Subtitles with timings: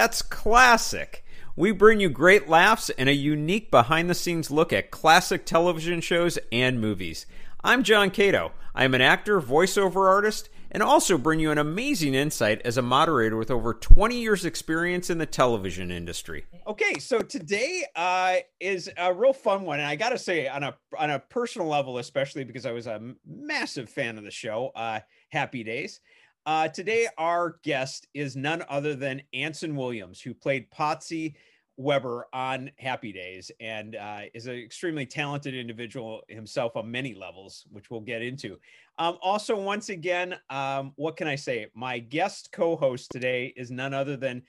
[0.00, 1.26] That's classic.
[1.56, 6.00] We bring you great laughs and a unique behind the scenes look at classic television
[6.00, 7.26] shows and movies.
[7.62, 8.52] I'm John Cato.
[8.74, 13.36] I'm an actor, voiceover artist, and also bring you an amazing insight as a moderator
[13.36, 16.46] with over 20 years experience in the television industry.
[16.66, 20.62] Okay, so today uh, is a real fun one, and I got to say, on
[20.62, 24.70] a on a personal level, especially because I was a massive fan of the show,
[24.74, 26.00] uh, Happy Days.
[26.46, 31.34] Uh, today, our guest is none other than Anson Williams, who played Potsie
[31.76, 37.64] Weber on Happy Days and uh, is an extremely talented individual himself on many levels,
[37.70, 38.58] which we'll get into.
[38.98, 41.66] Um, also, once again, um, what can I say?
[41.74, 44.42] My guest co host today is none other than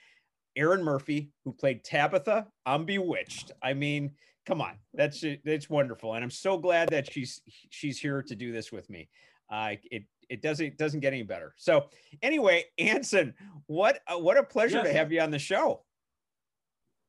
[0.58, 3.52] Erin Murphy, who played Tabitha on Bewitched.
[3.64, 4.12] I mean,
[4.45, 8.52] come on, that's that's wonderful, and I'm so glad that she's she's here to do
[8.52, 9.08] this with me.
[9.50, 11.53] Uh, it it doesn't doesn't get any better.
[11.58, 11.88] So
[12.21, 13.34] anyway, Anson,
[13.67, 14.88] what uh, what a pleasure yes.
[14.88, 15.81] to have you on the show.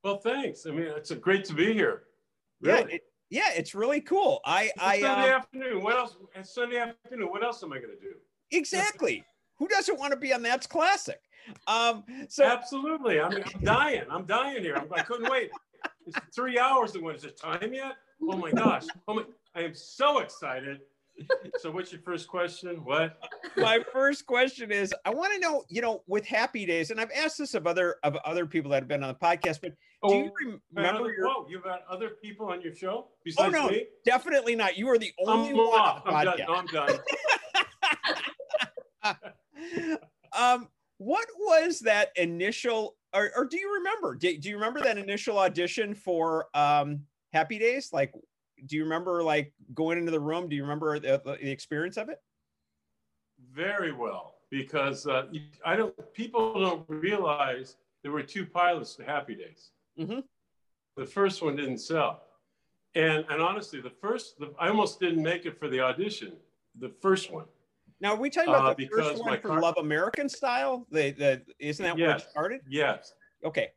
[0.03, 0.67] Well, thanks.
[0.67, 2.03] I mean, it's a great to be here.
[2.61, 2.81] Really.
[2.81, 4.41] Yeah, it, yeah, it's really cool.
[4.45, 5.83] I, it's I Sunday uh, afternoon.
[5.85, 6.17] What else?
[6.35, 7.31] It's Sunday afternoon.
[7.31, 8.15] What else am I going to do?
[8.51, 9.25] Exactly.
[9.59, 11.21] Who doesn't want to be on That's Classic?
[11.69, 13.21] Um, so absolutely.
[13.21, 14.03] I mean, I'm dying.
[14.11, 14.75] I'm dying here.
[14.75, 15.51] I'm, I couldn't wait.
[16.07, 16.95] It's three hours.
[16.97, 17.93] And when is it time yet?
[18.21, 18.85] Oh my gosh.
[19.07, 19.23] Oh my,
[19.55, 20.81] I am so excited
[21.59, 23.19] so what's your first question what
[23.57, 27.11] my first question is i want to know you know with happy days and i've
[27.17, 30.09] asked this of other of other people that have been on the podcast but oh,
[30.11, 31.27] do you remember other, your...
[31.27, 33.87] whoa, you've got other people on your show oh no me?
[34.05, 36.03] definitely not you are the only I'm one off.
[36.07, 36.47] on the podcast.
[36.49, 36.99] I'm done,
[39.05, 39.17] I'm
[39.83, 39.99] done.
[40.37, 44.99] um what was that initial or, or do you remember do, do you remember that
[44.99, 47.01] initial audition for um
[47.33, 48.13] happy days like
[48.67, 50.49] do you remember like going into the room?
[50.49, 52.21] Do you remember the, the experience of it?
[53.55, 55.27] Very well, because uh,
[55.65, 55.95] I don't.
[56.15, 59.71] People don't realize there were two pilots to Happy Days.
[59.99, 60.21] Mm-hmm.
[60.97, 62.23] The first one didn't sell,
[62.95, 66.33] and and honestly, the first the, I almost didn't make it for the audition.
[66.79, 67.47] The first one.
[68.01, 70.87] Now, are we talking about uh, the first one for car- Love American Style?
[70.91, 72.07] The the isn't that yes.
[72.07, 72.61] where it started?
[72.69, 73.15] Yes.
[73.45, 73.73] Okay.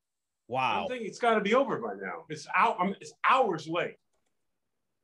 [0.48, 0.82] Wow.
[0.82, 2.24] I'm thinking it's got to be over by now.
[2.28, 2.76] It's out.
[2.78, 3.96] I'm, it's hours late.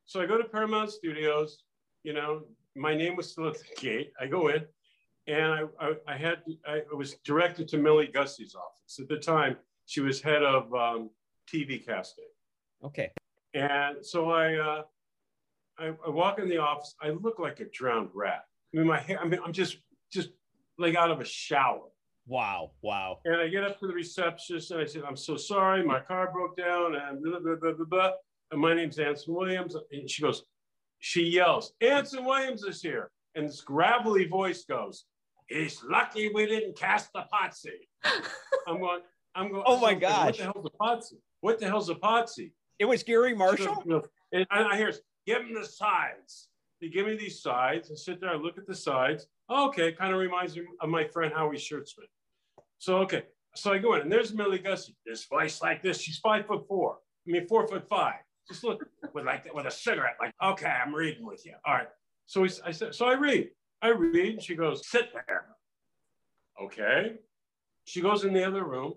[0.05, 1.63] So I go to Paramount Studios.
[2.03, 2.43] You know,
[2.75, 4.11] my name was still at the gate.
[4.19, 4.63] I go in,
[5.27, 9.57] and I, I, I had I was directed to Millie Gusse's office at the time.
[9.85, 11.09] She was head of um,
[11.53, 12.25] TV casting.
[12.83, 13.11] Okay.
[13.53, 14.81] And so I, uh,
[15.77, 16.95] I, I walk in the office.
[17.01, 18.43] I look like a drowned rat.
[18.73, 19.19] I mean, my hair.
[19.19, 19.77] I mean, I'm just
[20.11, 20.29] just
[20.77, 21.89] like out of a shower.
[22.25, 23.19] Wow, wow.
[23.25, 26.31] And I get up to the receptionist and I said, I'm so sorry, my car
[26.31, 28.11] broke down and blah, blah, blah, blah, blah.
[28.51, 29.75] And my name's Anson Williams.
[29.91, 30.43] And she goes,
[31.05, 33.11] she yells, Anson Williams is here.
[33.35, 35.03] And this gravelly voice goes,
[35.49, 37.89] He's lucky we didn't cast the Potsie.
[38.67, 39.01] I'm going,
[39.35, 40.25] I'm going, oh my gosh.
[40.25, 41.19] What the hell's a Potsie?
[41.41, 42.53] What the hell's a Potsie?
[42.79, 43.83] It was Gary Marshall.
[44.31, 44.93] and I hear,
[45.27, 46.47] give him the sides.
[46.79, 49.27] They give me these sides and sit there, I look at the sides.
[49.49, 52.07] Oh, okay, kind of reminds me of my friend Howie Schertzman.
[52.77, 53.23] So, okay.
[53.55, 55.99] So I go in and there's Millie Gusse, this voice like this.
[55.99, 56.99] She's five foot four.
[57.27, 60.93] I mean, four foot five just look with like with a cigarette, like, okay, I'm
[60.93, 61.53] reading with you.
[61.65, 61.87] All right.
[62.25, 63.49] So we, I said, so I read.
[63.81, 65.45] I read, and she goes, sit there.
[66.61, 67.15] Okay.
[67.85, 68.93] She goes in the other room,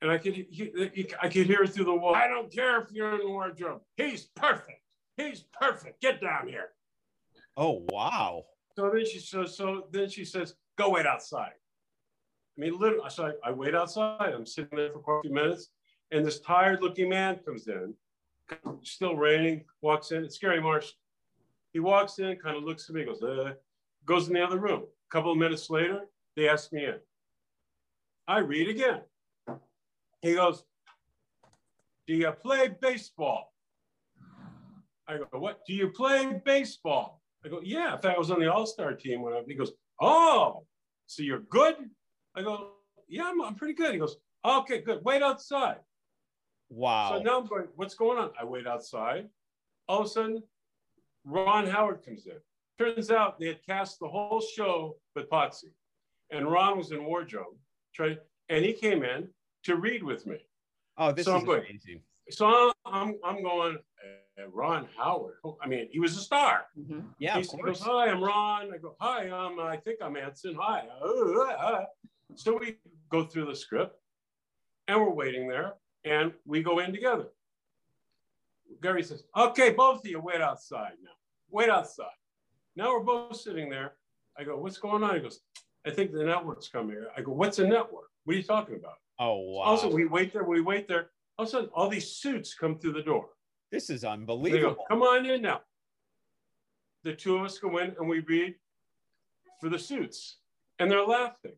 [0.00, 0.46] and I could
[1.20, 2.14] I could hear her through the wall.
[2.14, 3.80] I don't care if you're in the wardrobe.
[3.96, 4.80] He's perfect.
[5.16, 6.00] He's perfect.
[6.00, 6.68] Get down here.
[7.56, 8.44] Oh wow.
[8.76, 11.50] So then she says, so then she says, go wait outside.
[12.56, 14.32] I mean, literally, so I, I wait outside.
[14.32, 15.70] I'm sitting there for quite a few minutes,
[16.12, 17.94] and this tired looking man comes in,
[18.82, 20.24] still raining, walks in.
[20.24, 20.92] It's Gary Marsh.
[21.72, 23.52] He walks in, kind of looks at me, goes, uh,
[24.06, 24.82] goes in the other room.
[24.82, 26.00] A couple of minutes later,
[26.36, 26.94] they ask me in.
[28.26, 29.00] I read again.
[30.22, 30.64] He goes,
[32.06, 33.52] Do you play baseball?
[35.06, 35.60] I go, What?
[35.66, 37.22] Do you play baseball?
[37.44, 37.96] I go, Yeah.
[37.96, 40.64] Fact, I was on the All Star team when I, he goes, Oh,
[41.06, 41.76] so you're good?
[42.34, 42.72] I go,
[43.08, 43.92] Yeah, I'm, I'm pretty good.
[43.92, 45.00] He goes, Okay, good.
[45.04, 45.78] Wait outside.
[46.70, 47.10] Wow.
[47.16, 48.30] So now I'm going, What's going on?
[48.40, 49.28] I wait outside.
[49.88, 50.42] All of a sudden,
[51.24, 52.34] Ron Howard comes in.
[52.78, 55.72] Turns out they had cast the whole show with Potsie,
[56.30, 57.56] and Ron was in wardrobe.
[57.94, 58.16] Try,
[58.50, 59.28] and he came in
[59.64, 60.36] to read with me.
[60.96, 62.02] Oh, this So is I'm going- amazing.
[62.30, 63.76] So I'm I'm going.
[64.38, 65.38] Uh, Ron Howard.
[65.60, 66.66] I mean, he was a star.
[66.78, 67.02] Mhm.
[67.18, 67.78] Yeah, he of he course.
[67.80, 69.58] goes, "Hi, I'm Ron." I go, "Hi, I'm.
[69.58, 70.54] I think I'm Anson.
[70.54, 71.86] Hi." Uh, uh, uh."
[72.36, 72.76] So we
[73.08, 73.98] go through the script,
[74.86, 75.74] and we're waiting there,
[76.08, 77.28] and we go in together.
[78.82, 81.10] Gary says, "Okay, both of you wait outside now.
[81.50, 82.16] Wait outside."
[82.76, 83.96] Now we're both sitting there.
[84.36, 85.40] I go, "What's going on?" He goes,
[85.86, 88.10] "I think the network's coming." here." I go, "What's a network?
[88.24, 89.62] What are you talking about?" Oh wow.
[89.62, 90.44] Also, we wait there.
[90.44, 91.10] We wait there.
[91.38, 93.30] All of a sudden, all these suits come through the door.
[93.70, 94.84] this is They go, unbelievable.
[94.88, 95.60] come on in now.
[97.02, 98.54] The two of us go in and we read
[99.60, 100.38] for the suits,
[100.78, 101.56] and they're laughing,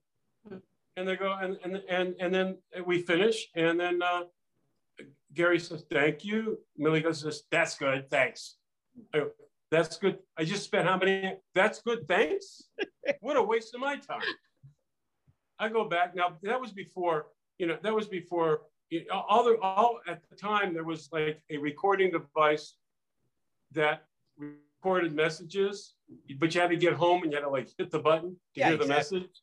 [0.49, 0.59] Hmm.
[0.97, 4.25] and they go and and and and then we finish, and then uh,
[5.35, 8.57] Gary says, "Thank you." Millie goes, "That's good, thanks."
[9.15, 9.31] Go,
[9.71, 10.19] That's good.
[10.37, 11.37] I just spent how many?
[11.55, 12.65] That's good, thanks.
[13.21, 14.23] what a waste of my time.
[15.59, 16.39] I go back now.
[16.43, 17.79] That was before you know.
[17.83, 21.57] That was before you know, all the all at the time there was like a
[21.59, 22.75] recording device
[23.73, 24.05] that
[24.37, 25.95] recorded messages,
[26.39, 28.61] but you had to get home and you had to like hit the button to
[28.61, 29.21] Yeah, hear the exactly.
[29.21, 29.43] message,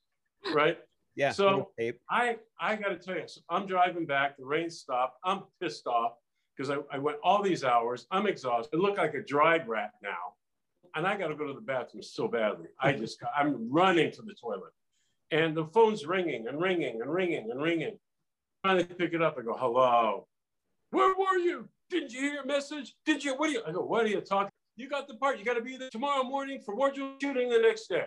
[0.54, 0.78] right?
[1.18, 1.32] Yeah.
[1.32, 1.72] So-
[2.10, 4.38] I I got to tell you, so I'm driving back.
[4.38, 5.18] The rain stopped.
[5.26, 6.14] I'm pissed off
[6.56, 8.06] because I, I went all these hours.
[8.12, 8.78] I'm exhausted.
[8.78, 10.36] I look like a dried rat now,
[10.96, 12.68] and I got to go to the bathroom so badly.
[12.80, 14.72] I just got, I'm running to the toilet,
[15.32, 17.98] and the phone's ringing and ringing and ringing and ringing.
[18.64, 19.38] Finally, pick it up.
[19.40, 20.28] I go, "Hello,
[20.92, 21.68] where were you?
[21.90, 22.94] Didn't you hear your message?
[23.08, 23.34] Did you?
[23.36, 24.52] What are you?" I go, "What are you talking?
[24.76, 25.40] You got the part.
[25.40, 28.06] You got to be there tomorrow morning for wardrobe shooting the next day."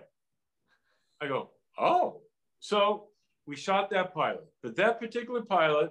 [1.20, 2.22] I go, "Oh."
[2.60, 3.08] So
[3.46, 5.90] we shot that pilot, but that particular pilot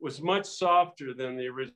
[0.00, 1.74] was much softer than the original,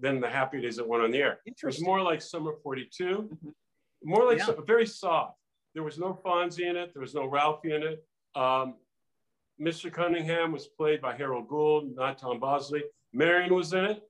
[0.00, 1.40] than the Happy Days that went on the air.
[1.46, 3.04] It was more like Summer 42,
[3.44, 3.54] Mhm.
[4.02, 4.54] more like Yeah.
[4.66, 5.38] very soft.
[5.74, 6.92] There was no Fonzie in it.
[6.94, 8.04] There was no Ralphie in it.
[8.34, 8.78] Um,
[9.60, 9.92] Mr.
[9.92, 12.84] Cunningham was played by Harold Gould, not Tom Bosley.
[13.12, 14.02] Marion was in it.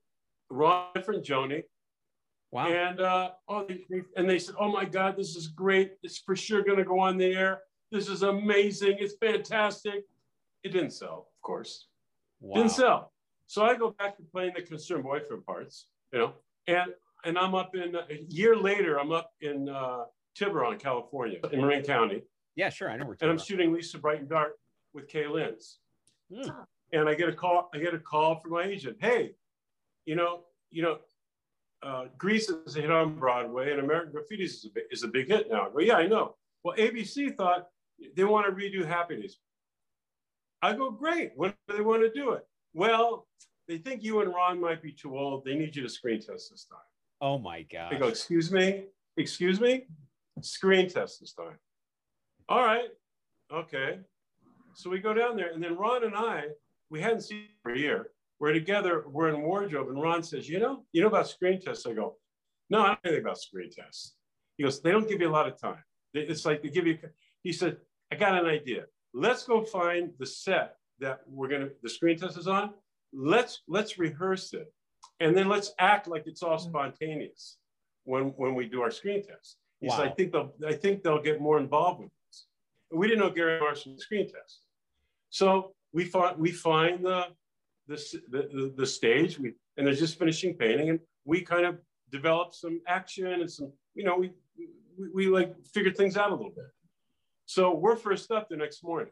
[0.50, 1.64] Ron different Joanie.
[2.50, 2.68] Wow.
[2.68, 5.98] And uh, oh, they- and they said, "Oh my God, this is great!
[6.02, 7.62] It's for sure going to go on the air.
[7.90, 8.96] This is amazing!
[9.00, 10.04] It's fantastic!"
[10.64, 11.86] It didn't sell, of course.
[12.40, 12.56] wow.
[12.56, 13.12] Didn't sell.
[13.46, 16.32] So I go back to playing the concerned boyfriend parts, you know,
[16.66, 16.92] and
[17.24, 18.98] and I'm up in a year later.
[19.00, 20.04] I'm up in uh,
[20.34, 22.22] Tiburon, California, in Marin County,
[22.56, 22.90] Yeah, sure.
[22.90, 24.52] I know and I'm shooting Lisa Bright and Dark
[24.92, 25.78] with Kay Lenz.
[26.32, 26.50] Hmm.
[26.92, 27.70] And I get a call.
[27.74, 28.98] I get a call from my agent.
[29.00, 29.32] Hey,
[30.06, 30.98] you know, you know,
[31.82, 35.08] uh, Grease is a hit on Broadway, and American Graffiti is a big, is a
[35.08, 35.68] big hit now.
[35.68, 36.36] I go, yeah, I know.
[36.64, 37.68] Well, ABC thought
[38.16, 39.38] they want to redo happiness.
[40.62, 41.32] I go, great.
[41.36, 42.42] When do they want to do it?
[42.74, 43.26] Well,
[43.68, 45.44] they think you and Ron might be too old.
[45.44, 46.80] They need you to screen test this time.
[47.20, 47.94] Oh my god.
[47.94, 48.84] I go, excuse me,
[49.16, 49.86] excuse me,
[50.40, 51.58] screen test this time.
[52.48, 52.88] All right,
[53.52, 53.98] okay.
[54.74, 56.44] So we go down there, and then Ron and I,
[56.90, 58.10] we hadn't seen for a year.
[58.40, 61.84] We're together, we're in wardrobe, and Ron says, you know, you know about screen tests?
[61.84, 62.16] I go,
[62.70, 64.14] no, I don't know anything about screen tests.
[64.56, 65.82] He goes, they don't give you a lot of time.
[66.14, 66.98] It's like they give you,
[67.42, 67.78] he said,
[68.12, 68.84] I got an idea.
[69.14, 72.74] Let's go find the set that we're gonna, the screen test is on.
[73.12, 74.72] Let's let's rehearse it.
[75.20, 76.68] And then let's act like it's all mm.
[76.68, 77.56] spontaneous
[78.04, 79.56] when when we do our screen test.
[79.80, 82.46] He said, I think they'll I think they'll get more involved with this.
[82.90, 84.60] And we didn't know Gary Marshall was screen test.
[85.30, 87.26] So we find we find the
[87.86, 87.96] the,
[88.30, 91.78] the, the, the stage we and they're just finishing painting and we kind of
[92.10, 94.32] developed some action and some you know we
[94.98, 96.66] we, we like figured things out a little bit.
[97.48, 99.10] So we're first up the next morning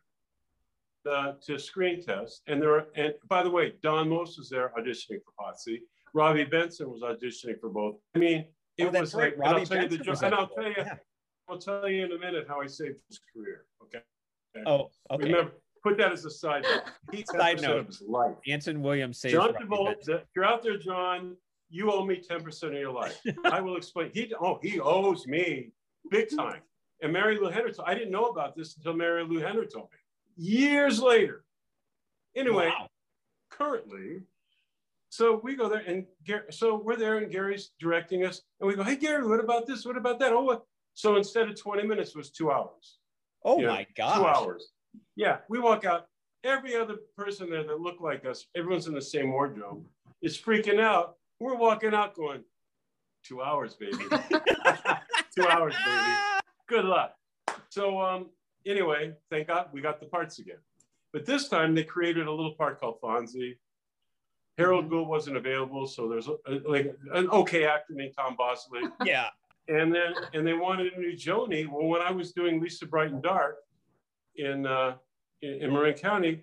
[1.11, 2.43] uh, to screen test.
[2.47, 5.79] And there are, and by the way, Don Most was there auditioning for Potsie.
[6.13, 7.97] Robby Benson was auditioning for both.
[8.15, 8.45] I mean,
[8.77, 10.75] it Oh, was like, and I'll Robbie tell you the Benson and I'll tell you,
[10.77, 10.95] Yeah.
[11.49, 13.65] I'll tell you in a minute how I saved his career.
[13.85, 14.01] Okay.
[14.67, 15.25] Oh, okay.
[15.25, 15.53] Remember,
[15.83, 16.83] put that as a side note.
[17.13, 17.79] He Side note.
[17.79, 18.35] of his life.
[18.47, 19.97] Anson Williams saves John Robbie
[20.35, 21.39] you're out there, John,
[21.71, 23.19] you owe me 10% of your life.
[23.47, 24.11] I will explain.
[24.13, 25.71] He oh, he owes me
[26.11, 26.61] big time.
[27.03, 29.99] And Marilu Henner, I didn't know about this until Marilu Henner told me
[30.37, 31.45] years later.
[32.35, 32.89] Anyway, wow.
[33.51, 34.23] currently,
[35.09, 38.75] so we go there and Gary, so we're there and Gary's directing us and we
[38.75, 39.87] go, hey Gary, what about this?
[39.87, 40.33] What about that?
[40.33, 40.65] Oh, what?
[40.93, 42.99] So instead of 20 minutes was two hours.
[43.45, 44.19] Oh you my god.
[44.19, 44.73] Two hours.
[45.15, 45.39] Yeah.
[45.49, 46.07] We walk out.
[46.45, 49.85] Every other person there that looked like us, everyone's in the same wardrobe,
[50.23, 51.15] is freaking out.
[51.41, 52.45] We're walking out going,
[53.25, 53.97] two hours, baby.
[55.35, 56.36] two hours, baby.
[56.69, 57.15] Good luck.
[57.69, 58.31] So um,
[58.67, 60.59] anyway, thank God we got the parts again.
[61.13, 63.57] But this time they created a little part called Fonzie.
[64.59, 64.95] Harold mm-hmm.
[64.95, 68.81] Gould wasn't available, so there's a, a, like an okay actor named Tom Bosley.
[69.05, 69.29] Yeah.
[69.69, 71.67] And then and they wanted a new Joanie.
[71.67, 73.57] Well, when I was doing Lisa Bright and Dark
[74.37, 74.95] in uh,
[75.43, 76.43] in, in Marin County,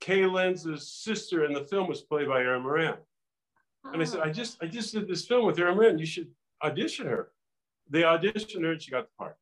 [0.00, 2.96] Kay Lenz's sister in the film was played by Erin Moran.
[3.84, 5.98] And I said, I just I just did this film with Erin Moran.
[5.98, 6.28] You should
[6.62, 7.30] audition her.
[7.88, 9.38] They auditioned her and she got the part.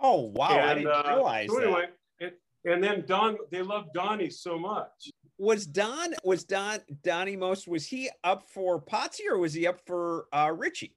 [0.00, 0.48] Oh wow!
[0.50, 1.86] And, I didn't uh, realize so anyway,
[2.20, 2.34] that.
[2.64, 5.10] And, and then Don, they loved Donnie so much.
[5.38, 9.80] Was Don was Don Donnie most was he up for Potsie or was he up
[9.86, 10.96] for uh, Richie?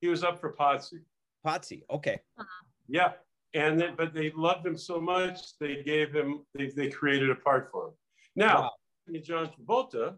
[0.00, 1.02] He was up for Potsie.
[1.46, 2.20] Potsie, okay.
[2.38, 2.66] Uh-huh.
[2.88, 3.12] Yeah,
[3.54, 7.34] and then but they loved him so much they gave him they, they created a
[7.34, 7.94] part for him.
[8.36, 8.70] Now,
[9.08, 9.20] wow.
[9.22, 10.14] John Travolta,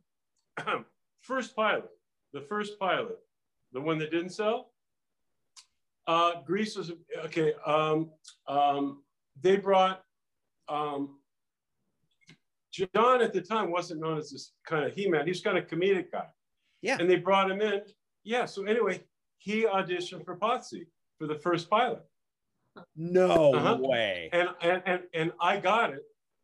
[1.23, 1.91] first pilot,
[2.33, 3.19] the first pilot,
[3.73, 4.72] the one that didn't sell,
[6.07, 6.93] uh, Grease was
[7.25, 7.55] okay.
[7.67, 8.11] Um,
[8.49, 9.03] um,
[9.41, 10.03] they brought
[10.69, 11.19] um,
[12.73, 15.25] John at the time wasn't known as this kind of he-man.
[15.25, 16.27] He was kind of comedic guy.
[16.81, 16.97] Yeah.
[16.99, 17.83] And they brought him in.
[18.25, 18.47] Yeah.
[18.47, 19.03] So anyway,
[19.39, 20.87] he auditioned for Potsie
[21.19, 22.03] for the first pilot.
[22.97, 23.79] No uh-huh.
[23.81, 24.31] way.
[24.33, 26.03] And, and and and I got it.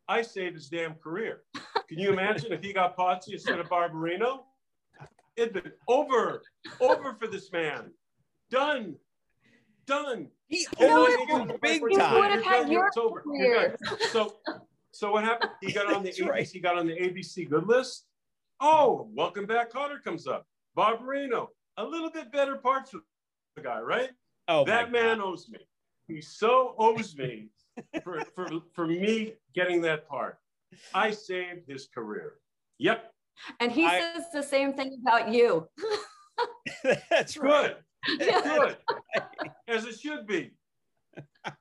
[0.09, 1.43] I saved his damn career.
[1.89, 4.41] Can you imagine if he got Potsie instead of Barbarino?
[5.37, 6.43] It'd been over,
[6.81, 7.93] over for this man.
[8.51, 8.97] Done
[9.89, 10.29] done.
[10.47, 12.15] He owed big time.
[12.15, 13.77] He would have had your career.
[14.13, 14.37] So,
[14.93, 15.51] so what happened?
[15.61, 16.29] He got on the ABC.
[16.29, 16.49] Right.
[16.49, 18.05] He got on the ABC good list.
[18.61, 20.47] Oh, welcome back, Kotter comes up.
[20.77, 23.01] Barbarino, a little bit better parts for
[23.57, 24.11] the guy, right?
[24.49, 25.59] Oh, that man owes me.
[26.07, 27.49] He so owes me
[28.03, 30.39] for, for, for me getting that part.
[30.95, 32.35] I saved his career.
[32.79, 33.13] Yep.
[33.61, 35.69] And he I, says the same thing about you.
[37.11, 37.75] That's right.
[37.75, 37.77] Good.
[38.07, 38.77] Good.
[39.69, 40.53] As it should be.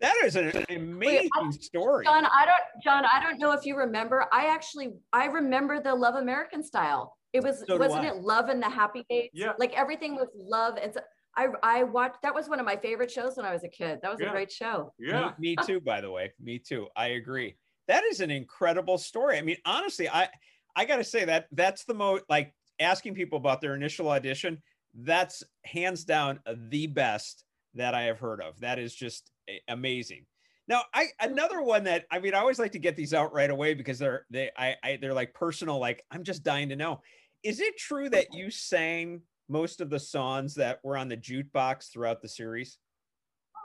[0.00, 2.04] That is an amazing Wait, I, story.
[2.04, 4.26] John, I don't John, I don't know if you remember.
[4.32, 7.16] I actually I remember the Love American style.
[7.32, 9.30] It was so wasn't it Love and the Happy Days?
[9.32, 9.52] Yeah.
[9.58, 11.00] Like everything was love and so
[11.38, 14.00] I I watched that was one of my favorite shows when I was a kid.
[14.02, 14.28] That was yeah.
[14.28, 14.92] a great show.
[14.98, 15.32] Yeah.
[15.38, 16.32] Me, me too, by the way.
[16.38, 16.86] Me too.
[16.94, 17.56] I agree.
[17.88, 19.38] That is an incredible story.
[19.38, 20.28] I mean, honestly, I
[20.76, 24.62] I gotta say that that's the most like asking people about their initial audition
[24.94, 28.60] that's hands down the best that I have heard of.
[28.60, 29.30] That is just
[29.68, 30.26] amazing.
[30.66, 33.50] Now, I another one that I mean, I always like to get these out right
[33.50, 35.78] away because they're they I, I they're like personal.
[35.78, 37.00] Like I'm just dying to know.
[37.42, 41.92] Is it true that you sang most of the songs that were on the jukebox
[41.92, 42.78] throughout the series?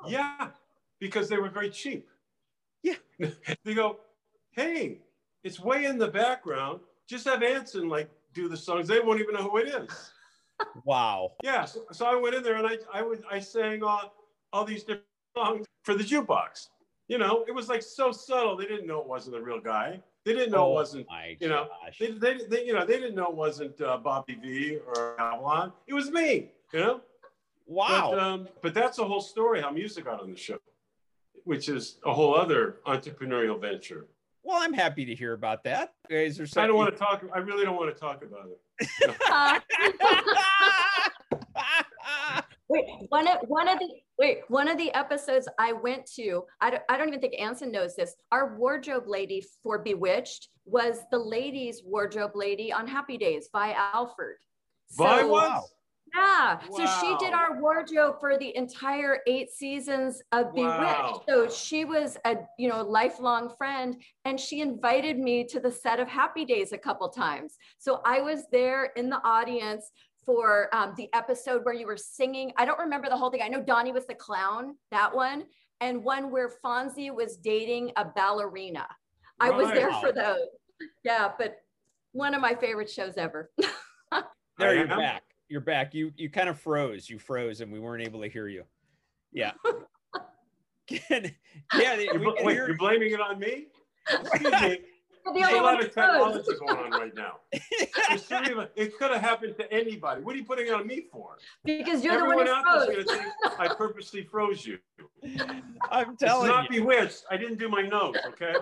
[0.07, 0.49] Yeah,
[0.99, 2.09] because they were very cheap.
[2.83, 2.95] Yeah,
[3.63, 3.99] they go,
[4.51, 4.99] hey,
[5.43, 6.81] it's way in the background.
[7.07, 8.87] Just have Anson like do the songs.
[8.87, 10.11] They won't even know who it is.
[10.85, 11.33] Wow.
[11.43, 11.65] Yeah.
[11.65, 14.13] So, so, I went in there and I I would I sang all,
[14.53, 16.67] all these different songs for the jukebox.
[17.07, 18.55] You know, it was like so subtle.
[18.55, 20.01] They didn't know it wasn't the real guy.
[20.25, 21.07] They didn't know oh, it wasn't,
[21.39, 21.67] you know,
[21.99, 25.71] they, they, they, you know, they didn't know it wasn't uh, Bobby Vee or Avalon.
[25.87, 27.01] It was me, you know?
[27.65, 28.11] Wow.
[28.11, 30.59] But, um, but that's the whole story how music got on the show,
[31.45, 34.07] which is a whole other entrepreneurial venture.
[34.49, 35.91] Well, I'm happy to hear about that.
[36.09, 36.63] Is there something?
[36.63, 37.23] I don't want to talk.
[37.35, 38.59] I really don't want to talk about it.
[42.67, 43.87] wait, one of one of the
[44.17, 46.45] wait one of the episodes I went to.
[46.61, 48.15] I don't, I don't even think Anson knows this.
[48.31, 54.37] Our wardrobe lady for Bewitched was the ladies' wardrobe lady on Happy Days by Alfred.
[54.89, 55.69] So, Vi was.
[56.15, 56.59] Yeah.
[56.69, 56.77] Wow.
[56.77, 61.25] So she did our wardrobe for the entire eight seasons of Bewitched.
[61.27, 65.99] So she was a you know lifelong friend, and she invited me to the set
[65.99, 67.57] of Happy Days a couple times.
[67.77, 69.91] So I was there in the audience
[70.25, 72.51] for um, the episode where you were singing.
[72.57, 73.41] I don't remember the whole thing.
[73.41, 75.45] I know Donnie was the clown, that one,
[75.81, 78.87] and one where Fonzie was dating a ballerina.
[79.41, 79.51] Right.
[79.51, 80.47] I was there for those.
[81.03, 81.57] Yeah, but
[82.11, 83.51] one of my favorite shows ever.
[84.57, 85.93] there you're back you're back.
[85.93, 87.09] You you kind of froze.
[87.09, 88.63] You froze, and we weren't able to hear you.
[89.31, 89.51] Yeah.
[91.09, 91.27] yeah.
[91.73, 93.67] You're, wait, you're blaming it on me?
[94.09, 94.79] Excuse me.
[95.33, 97.35] There's a lot of technology going on right now.
[97.51, 100.21] it could have happened to anybody.
[100.21, 101.37] What are you putting it on me for?
[101.63, 103.05] Because you're Everyone the one who froze.
[103.05, 104.79] Think I purposely froze you.
[105.91, 106.81] I'm telling it's not you.
[106.81, 107.25] bewitched.
[107.29, 108.15] I didn't do my nose.
[108.29, 108.53] Okay.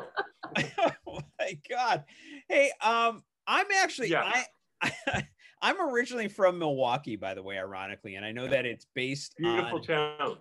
[1.08, 2.03] oh my God.
[2.50, 4.44] Hey, um, I'm actually yeah.
[4.82, 5.27] I, I
[5.62, 9.80] I'm originally from Milwaukee, by the way, ironically, and I know that it's based beautiful
[9.80, 10.38] on, town.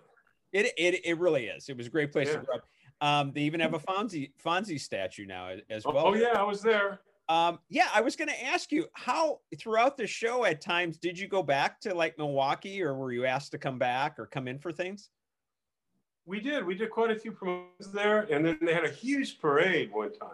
[0.53, 1.69] It, it it really is.
[1.69, 2.37] It was a great place yeah.
[2.37, 2.67] to grow up.
[2.99, 6.07] Um, they even have a Fonzie Fonzie statue now as well.
[6.07, 6.99] Oh yeah, I was there.
[7.29, 11.19] Um, yeah, I was going to ask you how throughout the show at times did
[11.19, 14.47] you go back to like Milwaukee, or were you asked to come back or come
[14.47, 15.09] in for things?
[16.25, 16.65] We did.
[16.65, 20.13] We did quite a few promotions there, and then they had a huge parade one
[20.13, 20.29] time.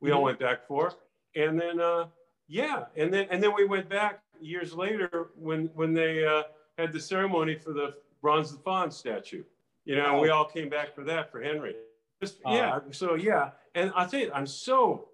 [0.00, 0.16] We mm-hmm.
[0.16, 0.92] all went back for,
[1.34, 2.06] and then uh,
[2.48, 6.42] yeah, and then and then we went back years later when when they uh,
[6.78, 9.42] had the ceremony for the bronze the Fonz statue.
[9.84, 10.20] You know, oh.
[10.20, 11.74] we all came back for that for Henry.
[12.20, 12.78] Just, uh, yeah.
[12.90, 15.08] So yeah, and I'll tell you, I'm so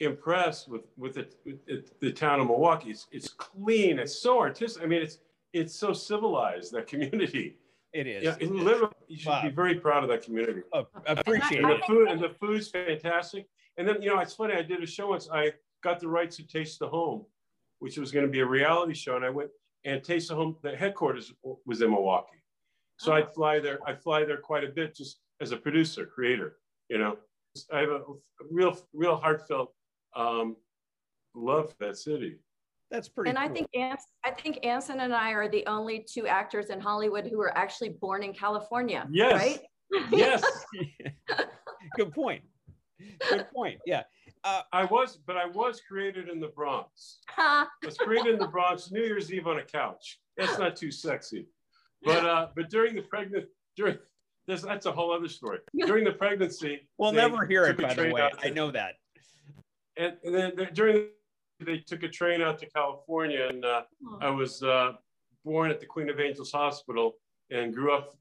[0.00, 2.90] impressed with with the, with the town of Milwaukee.
[2.90, 3.98] It's, it's clean.
[3.98, 4.82] It's so artistic.
[4.82, 5.18] I mean, it's
[5.52, 6.72] it's so civilized.
[6.72, 7.56] That community.
[7.92, 8.22] It is.
[8.22, 9.42] Yeah, it literally, you should wow.
[9.42, 10.60] be very proud of that community.
[10.72, 11.80] Oh, appreciate and it.
[11.80, 13.48] The food and the food's fantastic.
[13.78, 14.54] And then you know, it's funny.
[14.54, 15.28] I did a show once.
[15.32, 17.24] I got the rights to Taste the Home,
[17.78, 19.50] which was going to be a reality show, and I went
[19.84, 20.56] and Taste the Home.
[20.62, 21.32] The headquarters
[21.64, 22.36] was in Milwaukee.
[22.98, 23.78] So I'd fly there.
[23.86, 26.58] I fly there quite a bit just as a producer, creator.
[26.90, 27.16] You know,
[27.72, 28.02] I have a
[28.50, 29.72] real, real heartfelt
[30.14, 30.56] um,
[31.34, 32.36] love for that city.
[32.90, 33.30] That's pretty.
[33.30, 33.48] And cool.
[33.48, 37.26] I think Ans- I think Anson and I are the only two actors in Hollywood
[37.26, 39.08] who were actually born in California.
[39.10, 39.32] Yes.
[39.32, 39.60] Right.
[40.12, 40.44] Yes.
[41.96, 42.42] Good point.
[43.30, 43.80] Good point.
[43.86, 44.02] Yeah.
[44.42, 47.18] Uh, I was, but I was created in the Bronx.
[47.36, 50.18] I was created in the Bronx, New Year's Eve on a couch.
[50.36, 51.46] That's not too sexy.
[52.02, 53.98] But uh, but during the pregnant during
[54.46, 55.58] this that's a whole other story.
[55.86, 57.76] During the pregnancy, we'll never hear it.
[57.76, 58.94] By the way, to, I know that.
[59.96, 61.08] And, and then during
[61.60, 63.82] they took a train out to California, and uh,
[64.20, 64.92] I was uh,
[65.44, 67.14] born at the Queen of Angels Hospital
[67.50, 68.16] and grew up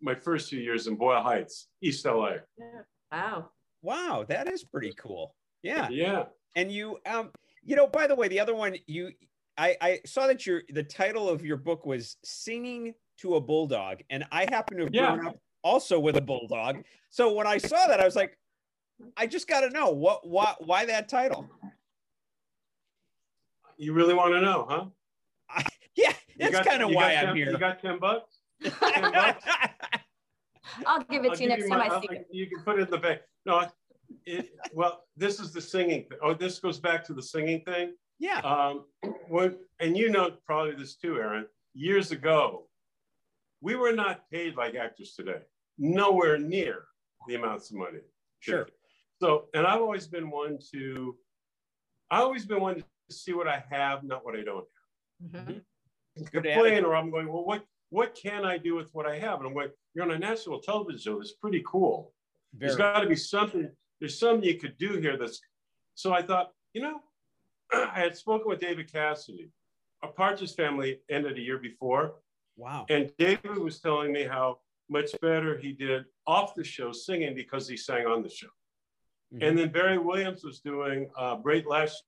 [0.00, 2.36] my first few years in Boyle Heights, East LA.
[2.58, 2.66] Yeah.
[3.10, 3.50] Wow.
[3.82, 5.34] Wow, that is pretty cool.
[5.62, 5.88] Yeah.
[5.90, 6.24] Yeah.
[6.54, 7.30] And you, um,
[7.62, 9.10] you know, by the way, the other one you,
[9.58, 14.00] I, I saw that your the title of your book was "Singing to a bulldog,
[14.10, 15.14] and I happen to have yeah.
[15.14, 16.84] grown up also with a bulldog.
[17.10, 18.38] So when I saw that, I was like,
[19.16, 21.48] I just got to know what, what, why that title.
[23.76, 24.84] You really want to know, huh?
[25.50, 25.64] I,
[25.96, 27.50] yeah, that's kind of why I'm 10, here.
[27.50, 28.38] You got ten bucks.
[28.62, 28.72] 10
[29.12, 29.44] bucks?
[30.86, 32.24] I'll give it I'll to you next time I see you.
[32.30, 33.20] You can put it in the bank.
[33.44, 33.66] No,
[34.24, 36.04] it, well, this is the singing.
[36.04, 36.18] Thing.
[36.22, 37.94] Oh, this goes back to the singing thing.
[38.18, 38.38] Yeah.
[38.40, 38.84] Um,
[39.28, 41.46] when and you know probably this too, Erin.
[41.74, 42.68] Years ago,
[43.60, 45.40] we were not paid like actors today,
[45.78, 46.84] nowhere near
[47.28, 48.00] the amounts of money.
[48.40, 48.68] Sure.
[49.20, 51.16] So, and I've always been one to,
[52.10, 54.64] I've always been one to see what I have, not what I don't
[55.32, 55.46] have.
[55.46, 56.24] Mm-hmm.
[56.32, 59.38] Good playing, or I'm going, well, what what can I do with what I have?
[59.38, 61.18] And I'm like, you're on a national television show.
[61.18, 62.12] That's pretty cool.
[62.54, 62.68] Very.
[62.68, 63.70] There's got to be something.
[64.00, 65.16] There's something you could do here.
[65.16, 65.40] That's
[65.94, 66.12] so.
[66.12, 67.00] I thought, you know,
[67.72, 69.50] I had spoken with David Cassidy.
[70.02, 72.16] Our Partridge family ended a year before,
[72.56, 72.86] Wow.
[72.88, 77.68] And David was telling me how much better he did off the show singing because
[77.68, 78.48] he sang on the show.
[79.34, 79.42] Mm-hmm.
[79.42, 82.02] And then Barry Williams was doing uh, Great Last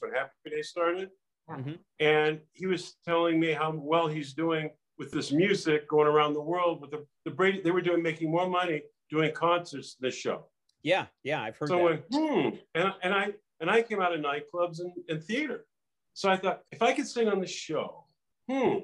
[0.00, 1.10] when Happy Day started.
[1.50, 1.72] Mm-hmm.
[2.00, 6.42] And he was telling me how well he's doing with this music going around the
[6.42, 7.60] world with the, the Brady.
[7.62, 10.44] They were doing making more money doing concerts than this show.
[10.88, 11.84] Yeah, yeah, I've heard so that.
[11.84, 12.48] Went, hmm.
[12.74, 15.66] and, and I and I came out of nightclubs and, and theater.
[16.14, 18.04] So I thought if I could sing on the show,
[18.50, 18.78] hmm,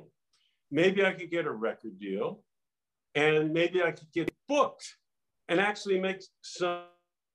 [0.70, 2.42] maybe I could get a record deal
[3.14, 4.96] and maybe I could get booked
[5.48, 6.82] and actually make some.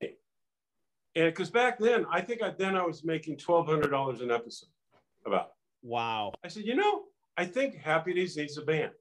[0.02, 0.14] And
[1.34, 4.70] because back then, I think I, then I was making $1,200 an episode
[5.26, 5.54] about.
[5.82, 6.32] Wow.
[6.44, 7.06] I said, you know,
[7.38, 8.92] I think Happy Days needs a band.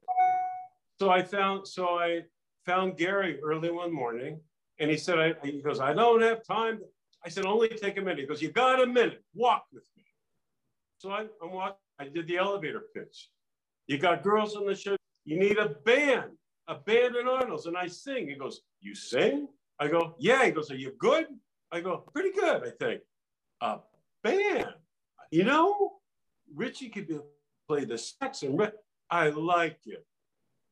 [0.98, 2.22] So I found, so I
[2.64, 4.40] found Gary early one morning
[4.78, 6.80] and he said, I, he goes, I don't have time.
[7.24, 8.20] I said, only take a minute.
[8.20, 10.04] He goes, you got a minute, walk with me.
[10.98, 13.28] So I, I'm walking, I did the elevator pitch.
[13.86, 14.96] You got girls on the show.
[15.24, 16.30] You need a band,
[16.68, 17.66] a band in Arnold's.
[17.66, 18.28] And I sing.
[18.28, 19.48] He goes, You sing?
[19.80, 20.44] I go, Yeah.
[20.44, 21.26] He goes, Are you good?
[21.72, 23.02] I go, Pretty good, I think.
[23.60, 23.78] A
[24.22, 24.74] band.
[25.30, 25.98] You know,
[26.54, 27.18] Richie could be,
[27.66, 28.60] play the sax and
[29.10, 30.06] I like it.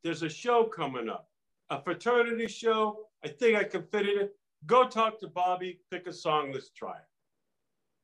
[0.02, 1.28] There's a show coming up,
[1.70, 3.06] a fraternity show.
[3.26, 4.28] I think I can fit it in.
[4.66, 7.08] Go talk to Bobby, pick a song, let's try it.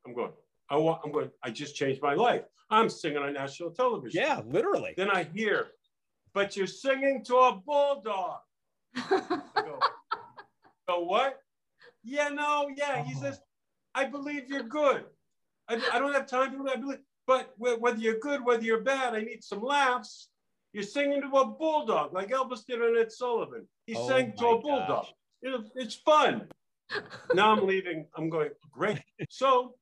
[0.05, 0.33] I'm going,
[0.69, 2.43] I want, I'm going, I just changed my life.
[2.69, 4.21] I'm singing on national television.
[4.21, 4.93] Yeah, literally.
[4.97, 5.67] Then I hear,
[6.33, 8.39] but you're singing to a bulldog.
[8.97, 9.79] I go,
[10.89, 11.39] go what?
[12.03, 13.01] Yeah, no, yeah.
[13.05, 14.01] He says, oh.
[14.01, 15.05] I believe you're good.
[15.69, 16.77] I, I don't have time for that.
[16.77, 20.27] I believe, but whether you're good, whether you're bad, I need some laughs.
[20.73, 23.67] You're singing to a bulldog like Elvis did on Ed Sullivan.
[23.85, 25.05] He oh sang to a bulldog.
[25.41, 26.47] It, it's fun.
[27.33, 28.07] now I'm leaving.
[28.15, 28.99] I'm going, great.
[29.29, 29.75] So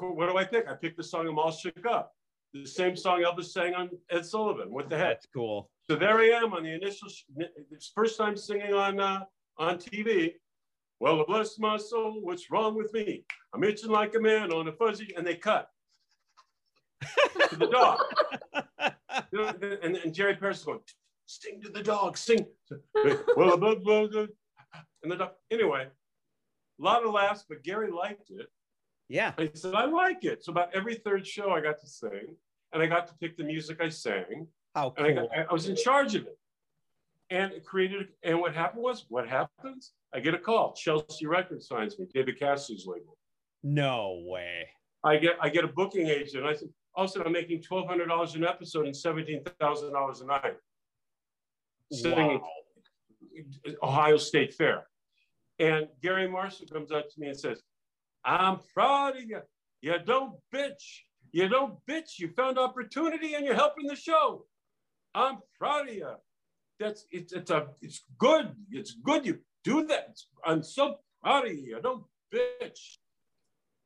[0.00, 0.68] what do I pick?
[0.68, 2.12] I picked the song I'm all shook up.
[2.52, 4.70] The same song Elvis sang on Ed Sullivan.
[4.70, 5.08] What the heck?
[5.08, 5.70] That's cool.
[5.88, 7.08] So there I am on the initial,
[7.94, 9.20] first time singing on uh,
[9.58, 10.34] on TV.
[10.98, 13.24] Well, bless my soul, what's wrong with me?
[13.54, 15.68] I'm itching like a man on a fuzzy, and they cut
[17.50, 17.98] to the dog.
[19.82, 20.80] and, and Jerry Paris is going,
[21.26, 22.46] sing to the dog, sing.
[23.36, 24.26] well, blah, blah, blah.
[25.02, 25.30] and the dog.
[25.50, 25.86] Anyway,
[26.78, 28.46] a lot of laughs, but Gary liked it.
[29.08, 29.32] Yeah.
[29.38, 30.44] I said, I like it.
[30.44, 32.36] So about every third show, I got to sing,
[32.72, 34.48] and I got to pick the music I sang.
[34.74, 35.06] How cool.
[35.06, 36.38] And I, got, I was in charge of it.
[37.30, 39.92] And it created, and what happened was, what happens?
[40.14, 40.74] I get a call.
[40.74, 43.16] Chelsea Records signs me, David Cassidy's label.
[43.64, 44.68] No way.
[45.02, 46.46] I get I get a booking agent.
[46.46, 49.42] I said, all of a sudden I'm making twelve hundred dollars an episode and seventeen
[49.60, 50.56] thousand dollars a night.
[51.92, 52.48] Singing wow.
[53.82, 54.86] Ohio State Fair.
[55.58, 57.62] And Gary Marshall comes up to me and says,
[58.24, 59.40] I'm proud of you.
[59.80, 61.02] You don't bitch.
[61.32, 62.18] You don't bitch.
[62.18, 64.46] You found opportunity and you're helping the show.
[65.14, 66.10] I'm proud of you.
[66.80, 68.54] That's it's it's a it's good.
[68.70, 70.18] It's good you do that.
[70.44, 71.78] I'm so proud of you.
[71.82, 72.04] Don't
[72.34, 72.96] bitch.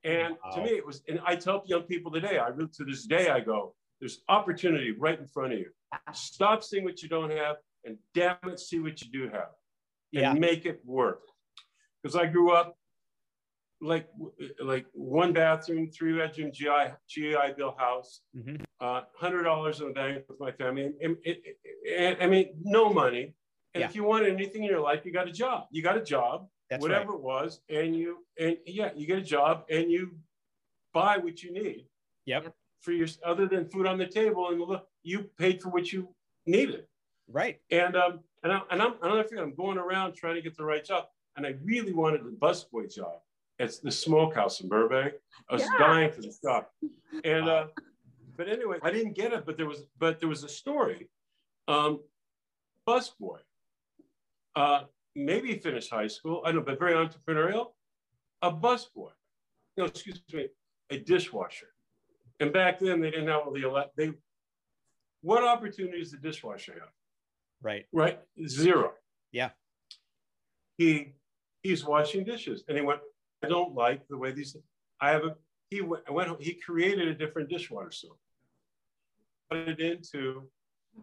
[0.04, 0.50] And wow.
[0.54, 3.28] to me, it was, and I tell young people today, I really to this day,
[3.28, 5.70] I go, there's opportunity right in front of you.
[6.12, 9.50] Stop seeing what you don't have and damn it, see what you do have
[10.12, 10.32] and yeah.
[10.32, 11.22] make it work.
[12.02, 12.76] Because I grew up
[13.82, 14.08] like
[14.62, 18.56] like one bathroom, three bedroom GI GI Bill house, mm-hmm.
[18.80, 20.92] uh, hundred dollars in the bank with my family.
[21.02, 21.36] And, and,
[21.96, 23.34] and, I mean, no money.
[23.74, 23.86] And yeah.
[23.86, 25.64] if you wanted anything in your life, you got a job.
[25.70, 27.18] You got a job, That's whatever right.
[27.18, 30.12] it was, and you and yeah, you get a job and you
[30.94, 31.87] buy what you need.
[32.26, 32.54] Yep.
[32.80, 36.09] For your other than food on the table, and look, you paid for what you
[36.46, 36.85] needed.
[37.28, 37.61] Right.
[37.70, 40.42] And um and I, and I'm I don't know if I'm going around trying to
[40.42, 41.06] get the right job,
[41.37, 43.18] and I really wanted the busboy job.
[43.59, 45.14] It's the smokehouse in Burbank.
[45.50, 45.78] I was yeah.
[45.78, 46.66] dying for the job,
[47.24, 47.66] and uh,
[48.37, 49.44] but anyway, I didn't get it.
[49.44, 51.09] But there was but there was a story.
[51.68, 52.00] Um,
[52.88, 53.38] busboy,
[54.56, 56.42] uh, maybe finished high school.
[56.44, 57.73] I know, but very entrepreneurial.
[58.42, 59.11] A busboy,
[59.77, 60.49] no, excuse me,
[60.90, 61.68] a dishwasher.
[62.40, 63.90] And back then they didn't have all the elect.
[63.96, 64.12] They,
[65.20, 66.88] what opportunities did dishwasher have?
[67.62, 67.85] Right.
[67.92, 68.18] Right.
[68.46, 68.92] Zero.
[69.33, 69.51] Yeah.
[70.79, 71.12] He
[71.62, 73.01] he's washing dishes, and he went.
[73.44, 74.57] I don't like the way these.
[75.01, 75.37] I have a.
[75.68, 76.05] He went.
[76.09, 78.18] I went he created a different dishwasher soap.
[79.51, 80.49] Put it into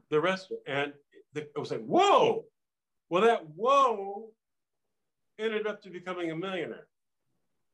[0.09, 0.93] the restaurant, and
[1.35, 2.45] it was like, whoa.
[3.09, 4.31] Well, that whoa
[5.39, 6.87] ended up to becoming a millionaire.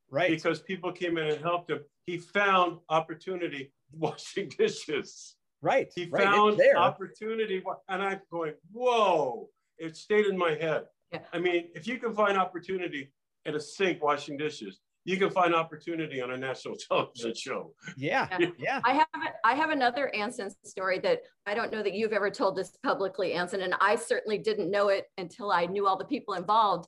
[0.10, 0.30] Right.
[0.30, 1.80] Because people came in and helped him.
[2.06, 5.36] He found opportunity washing dishes.
[5.62, 5.92] Right.
[5.96, 6.24] He right.
[6.24, 7.64] found opportunity.
[7.88, 10.84] And I'm going, whoa, it stayed in my head.
[11.12, 11.20] Yeah.
[11.32, 13.12] I mean, if you can find opportunity
[13.46, 17.74] at a sink washing dishes, you can find opportunity on a national television show.
[17.98, 18.82] Yeah, yeah.
[18.84, 19.08] I have
[19.44, 23.34] I have another Anson story that I don't know that you've ever told this publicly,
[23.34, 26.88] Anson, and I certainly didn't know it until I knew all the people involved.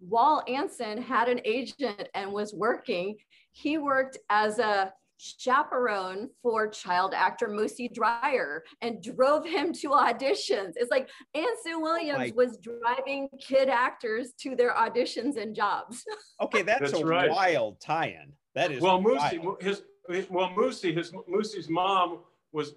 [0.00, 3.16] While Anson had an agent and was working,
[3.52, 4.92] he worked as a
[5.38, 10.72] chaperone for child actor Moosie Drier and drove him to auditions.
[10.76, 16.04] It's like Anson Williams oh was driving kid actors to their auditions and jobs.
[16.40, 17.30] Okay, that's, that's a right.
[17.30, 18.32] wild tie-in.
[18.54, 19.82] That is well, Moosie, his
[20.28, 22.18] well, Moosie, his Moosie's mom
[22.52, 22.74] was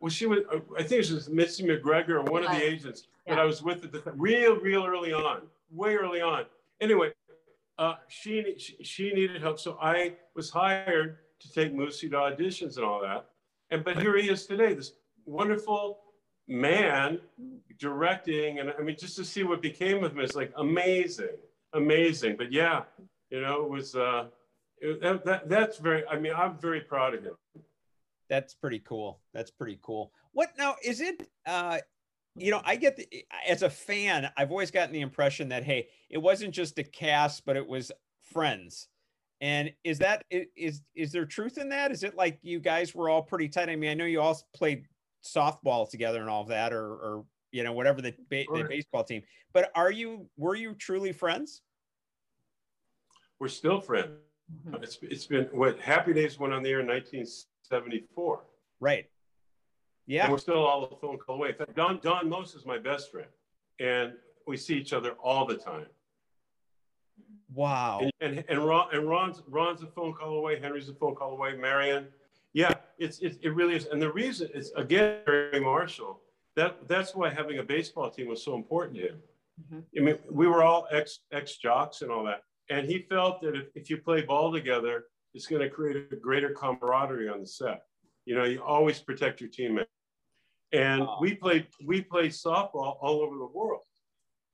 [0.00, 0.40] well, she was
[0.76, 3.34] I think it was Mitzi McGregor or one of the agents yeah.
[3.34, 6.44] that I was with at the real, real early on, way early on.
[6.80, 7.12] Anyway,
[7.78, 12.76] uh, she, she she needed help, so I was hired to take Moosie to auditions
[12.76, 13.26] and all that.
[13.70, 14.92] And but here he is today, this
[15.24, 16.00] wonderful
[16.48, 17.20] man
[17.78, 21.36] directing, and I mean, just to see what became of him is like amazing,
[21.72, 22.36] amazing.
[22.36, 22.82] But yeah,
[23.30, 24.26] you know, it was uh,
[24.78, 26.06] it, that, that that's very.
[26.06, 27.34] I mean, I'm very proud of him.
[28.28, 29.20] That's pretty cool.
[29.32, 30.12] That's pretty cool.
[30.32, 31.28] What now is it?
[31.44, 31.78] Uh,
[32.38, 33.08] you know, I get the,
[33.48, 37.44] as a fan, I've always gotten the impression that hey, it wasn't just a cast,
[37.46, 38.88] but it was friends
[39.40, 41.92] and is that is is there truth in that?
[41.92, 43.68] Is it like you guys were all pretty tight?
[43.68, 44.86] I mean, I know you all played
[45.24, 49.04] softball together and all of that, or or you know whatever the, ba- the baseball
[49.04, 49.22] team.
[49.52, 51.62] But are you were you truly friends?
[53.38, 54.08] We're still friends.
[54.68, 54.82] Mm-hmm.
[54.82, 58.40] It's it's been what Happy Days went on the air in 1974.
[58.80, 59.06] Right.
[60.06, 60.24] Yeah.
[60.24, 61.54] And we're still all a phone call away.
[61.74, 63.28] Don Don Most is my best friend,
[63.80, 64.12] and
[64.46, 65.86] we see each other all the time.
[67.56, 68.00] Wow.
[68.02, 70.60] And and, and Ron and Ron's Ron's a phone call away.
[70.60, 71.56] Henry's a phone call away.
[71.56, 72.06] Marion.
[72.52, 73.86] Yeah, it's it, it really is.
[73.86, 76.20] And the reason is again Gary Marshall.
[76.54, 79.18] That that's why having a baseball team was so important to him.
[79.62, 79.78] Mm-hmm.
[79.98, 83.56] I mean, we were all ex ex jocks and all that, and he felt that
[83.56, 87.46] if, if you play ball together, it's going to create a greater camaraderie on the
[87.46, 87.84] set.
[88.26, 89.88] You know, you always protect your teammates.
[90.72, 91.18] And wow.
[91.22, 93.80] we played we played softball all over the world.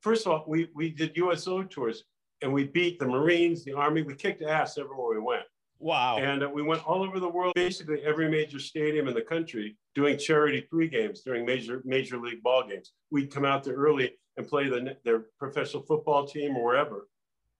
[0.03, 2.05] First of all, we we did USO tours
[2.43, 4.03] and we beat the Marines, the Army.
[4.03, 5.45] We kicked ass everywhere we went.
[5.79, 6.19] Wow.
[6.19, 9.77] And uh, we went all over the world, basically every major stadium in the country,
[9.95, 12.93] doing charity free games during major major league ball games.
[13.11, 17.09] We'd come out there early and play the, their professional football team or wherever.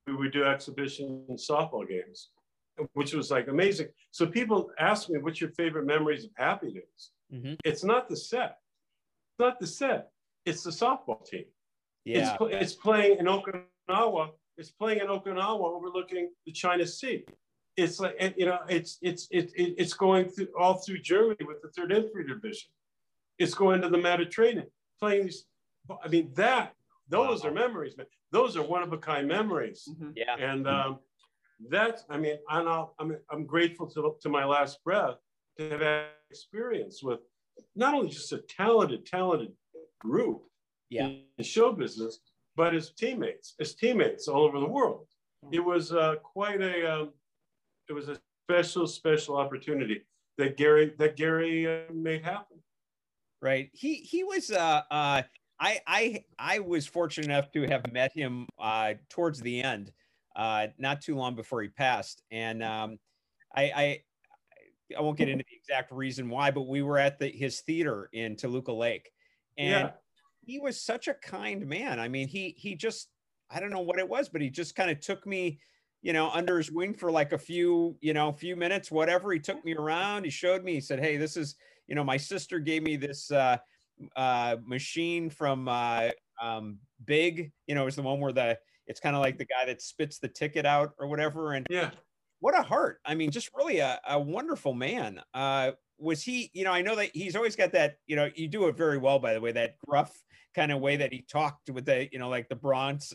[0.07, 2.31] We would do exhibition softball games,
[2.95, 3.89] which was like amazing.
[4.13, 7.11] So people ask me, what's your favorite memories of Happy Days?
[7.33, 7.55] Mm-hmm.
[7.65, 8.59] It's not the set.
[9.31, 10.11] It's not the set.
[10.45, 11.45] It's the softball team.
[12.05, 12.37] Yeah.
[12.41, 14.31] It's, it's playing in Okinawa.
[14.57, 17.25] It's playing in Okinawa overlooking the China Sea.
[17.77, 21.69] It's like, you know, it's, it's, it's, it's going through all through Germany with the
[21.69, 22.71] third infantry division.
[23.39, 24.67] It's going to the Mediterranean,
[25.01, 25.47] playing these.
[26.05, 26.75] I mean, that,
[27.09, 27.51] those wow.
[27.51, 28.07] are memories, man.
[28.31, 29.89] Those are one of a kind memories.
[29.91, 30.11] Mm-hmm.
[30.17, 30.37] Yeah.
[30.39, 30.99] And um,
[31.69, 35.17] that's, I mean, I'm, I'm, I'm grateful to, to my last breath
[35.59, 37.21] to have had experience with
[37.75, 39.53] not only just a talented, talented
[39.99, 40.43] group
[40.91, 41.09] yeah.
[41.39, 42.21] in show business,
[42.57, 45.07] but as teammates, as teammates all over the world.
[45.51, 47.13] It was uh, quite a, um,
[47.89, 50.03] it was a special, special opportunity
[50.39, 52.59] that Gary that Gary uh, made happen.
[53.41, 53.71] Right.
[53.73, 54.51] He he was.
[54.51, 55.23] Uh, uh,
[55.59, 59.93] I I I was fortunate enough to have met him uh, towards the end,
[60.37, 62.99] uh, not too long before he passed, and um,
[63.55, 64.03] I, I
[64.97, 68.09] I won't get into the exact reason why, but we were at the, his theater
[68.13, 69.11] in Toluca Lake,
[69.59, 69.91] and yeah.
[70.45, 71.99] He was such a kind man.
[71.99, 73.09] I mean, he he just
[73.51, 75.61] I don't know what it was, but he just kind of took me,
[76.01, 79.33] you know, under his wing for like a few, you know, few minutes, whatever.
[79.33, 80.25] He took me around.
[80.25, 80.75] He showed me.
[80.75, 83.59] He said, "Hey, this is, you know, my sister gave me this uh,
[84.17, 87.53] uh, machine from uh, um, Big.
[87.67, 90.19] You know, it's the one where the it's kind of like the guy that spits
[90.19, 91.53] the ticket out or whatever.
[91.53, 91.91] And yeah,
[92.41, 93.01] what a heart.
[93.05, 95.21] I mean, just really a, a wonderful man.
[95.33, 98.49] Uh, was he, you know, I know that he's always got that, you know, you
[98.49, 100.13] do it very well, by the way, that gruff
[100.55, 103.13] kind of way that he talked with the, you know, like the Bronx,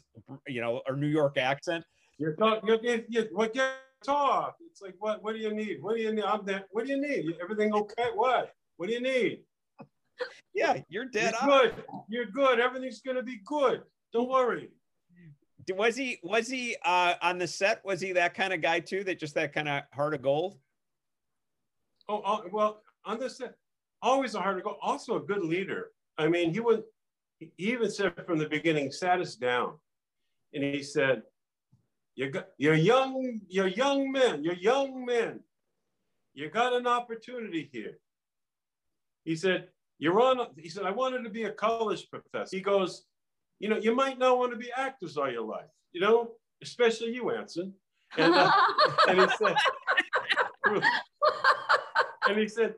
[0.48, 1.84] you know, or New York accent.
[2.18, 3.64] You're talking, you're, you're, what you
[4.04, 4.56] talk?
[4.72, 5.78] It's like, what, what do you need?
[5.82, 6.24] What do you need?
[6.24, 7.36] I'm that, what do you need?
[7.42, 8.10] Everything okay?
[8.16, 8.52] What?
[8.78, 9.42] What do you need?
[10.54, 11.34] yeah, you're dead.
[11.42, 11.84] You're good.
[12.10, 12.60] You're good.
[12.60, 13.84] Everything's going to be good.
[14.14, 14.70] Don't worry
[15.76, 17.84] was he was he uh, on the set?
[17.84, 19.04] Was he that kind of guy too?
[19.04, 20.58] That just that kind of heart of gold?
[22.10, 23.56] Oh, oh, well, on the set,
[24.02, 24.78] always a hard of gold.
[24.82, 25.92] Also a good leader.
[26.18, 26.84] I mean, he would.
[27.40, 29.74] He even said from the beginning, sat us down,
[30.54, 31.24] and he said,
[32.16, 35.42] "You got, you're young, you're young men, you're young men.
[36.34, 38.00] You got an opportunity here."
[39.24, 39.68] He said,
[40.00, 43.06] "You're on." He said, "I wanted to be a college professor." He goes,
[43.60, 47.14] you know, you might not want to be actors all your life, you know, especially
[47.14, 47.74] you, Anson.
[48.18, 48.52] And, uh,
[49.08, 49.56] and he said,
[52.28, 52.76] and he said,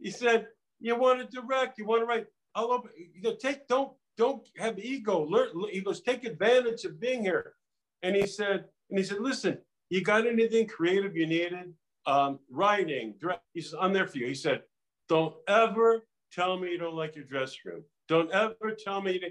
[0.00, 0.46] he said,
[0.80, 2.26] you want to direct, you want to write.
[2.54, 5.24] I'll open, you know, take, don't, don't have ego.
[5.24, 5.48] Learn.
[5.70, 7.54] He goes, take advantage of being here.
[8.02, 9.58] And he said, and he said, listen,
[9.90, 11.74] you got anything creative you needed?
[12.06, 13.42] Um, writing, direct.
[13.52, 14.26] He says, I'm there for you.
[14.26, 14.62] He said,
[15.08, 17.84] don't ever tell me you don't like your dressing room.
[18.08, 19.30] Don't ever tell me you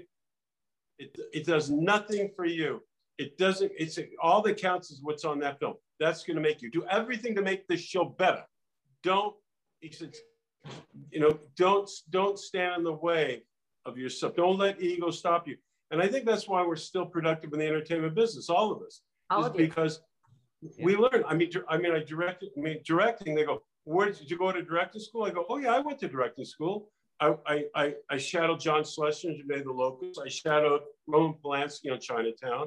[0.98, 2.82] it, it does nothing for you.
[3.18, 5.74] It doesn't, it's all that counts is what's on that film.
[5.98, 8.44] That's going to make you do everything to make this show better.
[9.02, 9.34] Don't,
[9.80, 10.14] he said,
[11.10, 13.42] you know, don't, don't stand in the way
[13.86, 14.34] of yourself.
[14.36, 15.56] Don't let ego stop you.
[15.90, 19.00] And I think that's why we're still productive in the entertainment business, all of us,
[19.30, 20.00] all is because
[20.60, 20.84] yeah.
[20.84, 21.24] we learn.
[21.26, 24.52] I mean, I mean, I directed, I mean, directing, they go, where did you go
[24.52, 25.22] to directing school?
[25.24, 26.90] I go, oh yeah, I went to directing school.
[27.20, 30.20] I, I, I shadowed John Schlesinger, made The Locust.
[30.24, 32.66] I shadowed Roman Polanski on Chinatown.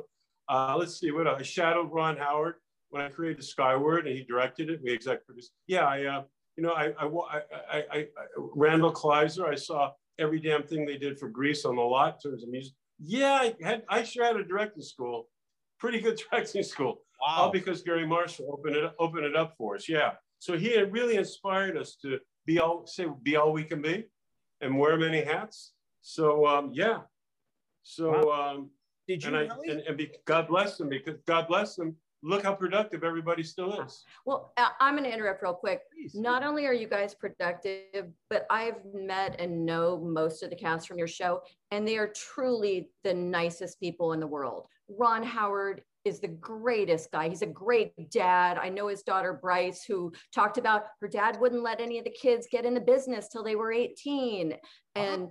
[0.50, 2.56] Uh, let's see what I shadowed Ron Howard
[2.90, 4.82] when I created Skyward, and he directed it.
[4.84, 5.52] We exec produced.
[5.68, 6.24] Yeah, I, uh,
[6.58, 7.08] you know, I, I,
[7.72, 9.48] I, I, Randall Kleiser.
[9.48, 12.50] I saw every damn thing they did for Grease on the lot in terms of
[12.50, 12.74] music.
[13.00, 15.28] Yeah, I had, I shadowed directing school,
[15.80, 17.02] pretty good directing school.
[17.22, 17.36] Wow.
[17.44, 19.88] All because Gary Marshall opened it, opened it up for us.
[19.88, 20.12] Yeah.
[20.40, 24.06] So he really inspired us to be all, say, be all we can be
[24.60, 25.74] and wear many hats.
[26.02, 27.02] So um, yeah.
[27.84, 28.54] So wow.
[28.56, 28.70] um,
[29.08, 29.70] did you and, really?
[29.70, 31.96] I, and, and be, God bless them because God bless them.
[32.24, 34.04] Look how productive everybody still is.
[34.26, 35.82] Well, uh, I'm going to interrupt real quick.
[35.92, 36.14] Please.
[36.14, 40.88] Not only are you guys productive, but I've met and know most of the cast
[40.88, 44.68] from your show, and they are truly the nicest people in the world.
[44.88, 47.30] Ron Howard is the greatest guy.
[47.30, 48.58] He's a great dad.
[48.58, 52.12] I know his daughter Bryce, who talked about her dad wouldn't let any of the
[52.12, 54.54] kids get in the business till they were 18.
[54.54, 54.60] Uh-huh.
[54.96, 55.30] And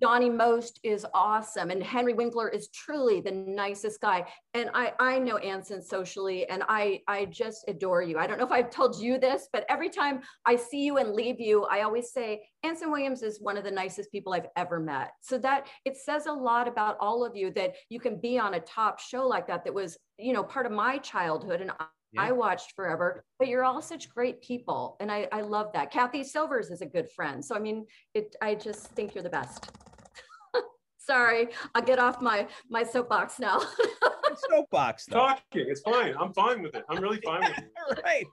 [0.00, 1.70] Donnie Most is awesome.
[1.70, 4.26] And Henry Winkler is truly the nicest guy.
[4.54, 8.18] And I, I know Anson socially and I, I just adore you.
[8.18, 11.12] I don't know if I've told you this, but every time I see you and
[11.12, 14.80] leave you, I always say, Anson Williams is one of the nicest people I've ever
[14.80, 15.12] met.
[15.20, 18.54] So that it says a lot about all of you that you can be on
[18.54, 21.60] a top show like that, that was, you know, part of my childhood.
[21.60, 21.72] And
[22.12, 22.22] yeah.
[22.22, 24.96] I watched forever, but you're all such great people.
[25.00, 25.90] And I, I love that.
[25.90, 27.44] Kathy Silvers is a good friend.
[27.44, 29.70] So, I mean, it, I just think you're the best.
[31.10, 33.60] Sorry, I'll get off my my soapbox now.
[34.48, 35.06] soapbox.
[35.06, 35.16] Though.
[35.16, 36.14] Talking, it's fine.
[36.16, 36.84] I'm fine with it.
[36.88, 38.02] I'm really fine with it.
[38.04, 38.26] right.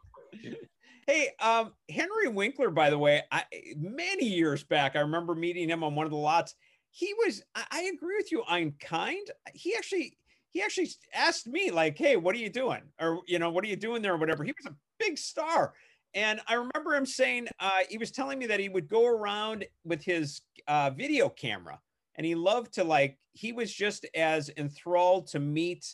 [1.08, 3.46] Hey, um, Henry Winkler, by the way, I,
[3.78, 6.54] many years back, I remember meeting him on one of the lots.
[6.92, 9.26] He was, I, I agree with you, I'm kind.
[9.56, 10.16] He actually,
[10.52, 12.82] he actually asked me, like, hey, what are you doing?
[13.00, 14.44] Or, you know, what are you doing there or whatever.
[14.44, 15.74] He was a big star.
[16.13, 19.66] And I remember him saying, uh, he was telling me that he would go around
[19.84, 21.80] with his uh, video camera
[22.17, 25.86] and he loved to like he was just as enthralled to meet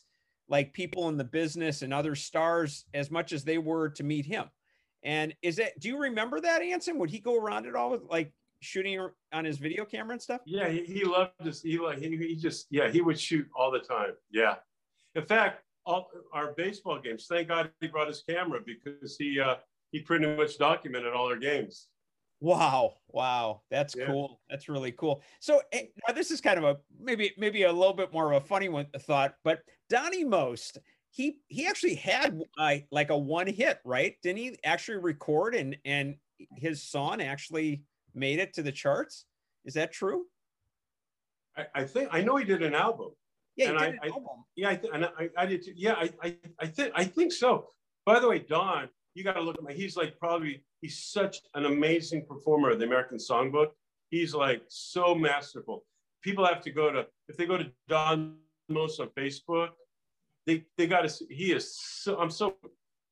[0.47, 4.25] like people in the business and other stars as much as they were to meet
[4.25, 4.45] him.
[5.03, 6.97] And is that do you remember that anson?
[6.99, 10.41] Would he go around at all with like shooting on his video camera and stuff?
[10.45, 13.71] Yeah he, he loved this he like he, he just yeah he would shoot all
[13.71, 14.11] the time.
[14.31, 14.55] Yeah.
[15.15, 19.55] In fact all our baseball games thank god he brought his camera because he uh
[19.91, 21.87] he pretty much documented all our games
[22.43, 24.05] Wow, wow, that's yeah.
[24.05, 24.41] cool.
[24.49, 25.21] That's really cool.
[25.39, 28.43] So eh, now this is kind of a maybe maybe a little bit more of
[28.43, 30.77] a funny one thought, but Donnie Most
[31.09, 34.17] he he actually had uh, like a one hit, right?
[34.21, 36.15] Didn't he actually record and and
[36.57, 39.23] his song actually made it to the charts?
[39.63, 40.25] Is that true?
[41.55, 43.11] I, I think I know he did an album.
[43.55, 44.43] Yeah, and I, an I, album.
[44.57, 45.63] yeah, I th- and I, I did.
[45.63, 45.73] Too.
[45.77, 47.69] Yeah, I, I, I think I think so.
[48.05, 49.73] By the way, Don, you got to look at my.
[49.73, 53.67] He's like probably He's such an amazing performer of the American Songbook.
[54.09, 55.85] He's like so masterful.
[56.21, 58.35] People have to go to if they go to Don
[58.67, 59.69] Most on Facebook,
[60.45, 61.25] they they got to.
[61.29, 62.19] He is so.
[62.19, 62.57] I'm so.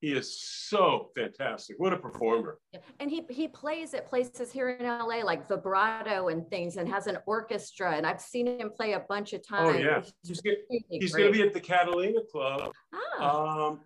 [0.02, 1.80] He is so fantastic.
[1.80, 2.58] What a performer!
[3.00, 7.08] And he he plays at places here in LA like vibrato and things, and has
[7.08, 7.96] an orchestra.
[7.96, 9.78] And I've seen him play a bunch of times.
[9.78, 10.42] Oh yeah, he's,
[10.90, 12.74] he's going to be at the Catalina Club.
[12.94, 13.68] Ah.
[13.68, 13.80] Um,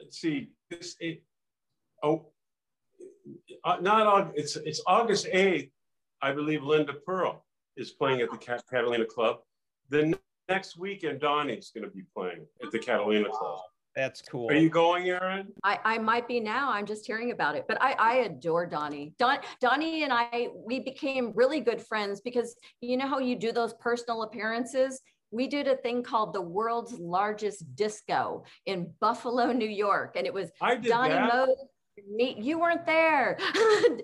[0.00, 0.50] let's see.
[0.68, 1.22] This, it,
[2.04, 2.26] oh,
[3.64, 5.70] uh, not August, it's it's August 8th,
[6.22, 7.44] I believe Linda Purl
[7.76, 9.38] is playing at the Catalina Club.
[9.88, 10.16] The
[10.48, 13.36] next weekend, Donnie's going to be playing at the Catalina wow.
[13.36, 13.60] Club.
[13.96, 14.50] That's cool.
[14.50, 15.52] Are you going, Erin?
[15.62, 16.70] I, I might be now.
[16.72, 17.64] I'm just hearing about it.
[17.68, 19.14] But I, I adore Donnie.
[19.20, 23.52] Don, Donnie and I, we became really good friends because you know how you do
[23.52, 25.00] those personal appearances?
[25.30, 30.16] We did a thing called the world's largest disco in Buffalo, New York.
[30.16, 31.48] And it was I did Donnie that
[32.08, 33.38] me you weren't there.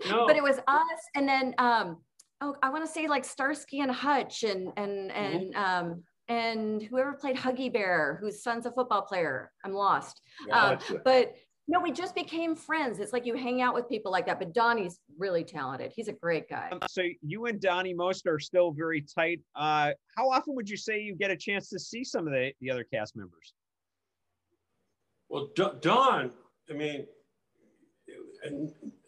[0.08, 0.26] No.
[0.26, 1.98] but it was us and then um
[2.40, 5.86] oh i want to say like starsky and hutch and and and mm-hmm.
[5.88, 9.50] um and whoever played huggy bear whose son's a football player.
[9.64, 10.22] I'm lost.
[10.52, 11.34] Um, but
[11.66, 13.00] no we just became friends.
[13.00, 15.92] It's like you hang out with people like that but donnie's really talented.
[15.94, 16.68] He's a great guy.
[16.70, 19.40] Um, so you and donnie most are still very tight.
[19.56, 22.52] Uh how often would you say you get a chance to see some of the
[22.60, 23.54] the other cast members?
[25.28, 25.50] Well
[25.80, 26.30] don
[26.70, 27.06] i mean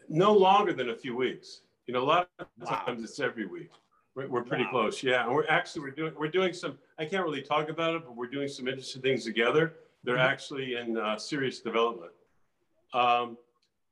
[0.09, 1.63] no longer than a few weeks.
[1.87, 3.05] You know, a lot of times wow.
[3.05, 3.71] it's every week.
[4.15, 4.71] We're, we're pretty wow.
[4.71, 5.25] close, yeah.
[5.25, 6.79] And we're actually we're doing we're doing some.
[6.99, 9.75] I can't really talk about it, but we're doing some interesting things together.
[10.05, 10.33] They're mm-hmm.
[10.33, 12.13] actually in uh, serious development.
[12.93, 13.39] Um,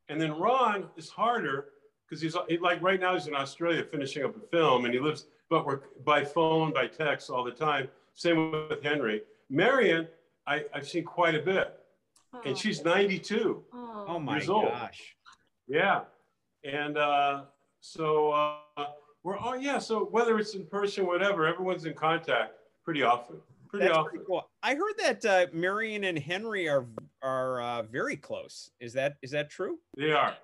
[0.08, 1.66] and then Ron is harder
[2.06, 5.00] because he's he, like right now he's in Australia finishing up a film, and he
[5.00, 7.88] lives but we're by phone, by text all the time.
[8.14, 9.22] Same with Henry.
[9.50, 10.06] Marion,
[10.46, 11.78] I, I've seen quite a bit,
[12.32, 12.40] oh.
[12.46, 15.16] and she's 92 oh, oh my gosh.
[15.70, 16.00] Yeah.
[16.64, 17.42] And uh,
[17.80, 18.86] so uh,
[19.22, 19.78] we're, all, yeah.
[19.78, 22.54] So whether it's in person, whatever, everyone's in contact
[22.84, 23.36] pretty often.
[23.68, 24.10] Pretty That's often.
[24.10, 24.50] Pretty cool.
[24.64, 26.86] I heard that uh, Marion and Henry are
[27.22, 28.72] are uh, very close.
[28.80, 29.78] Is that is that true?
[29.96, 30.34] They are.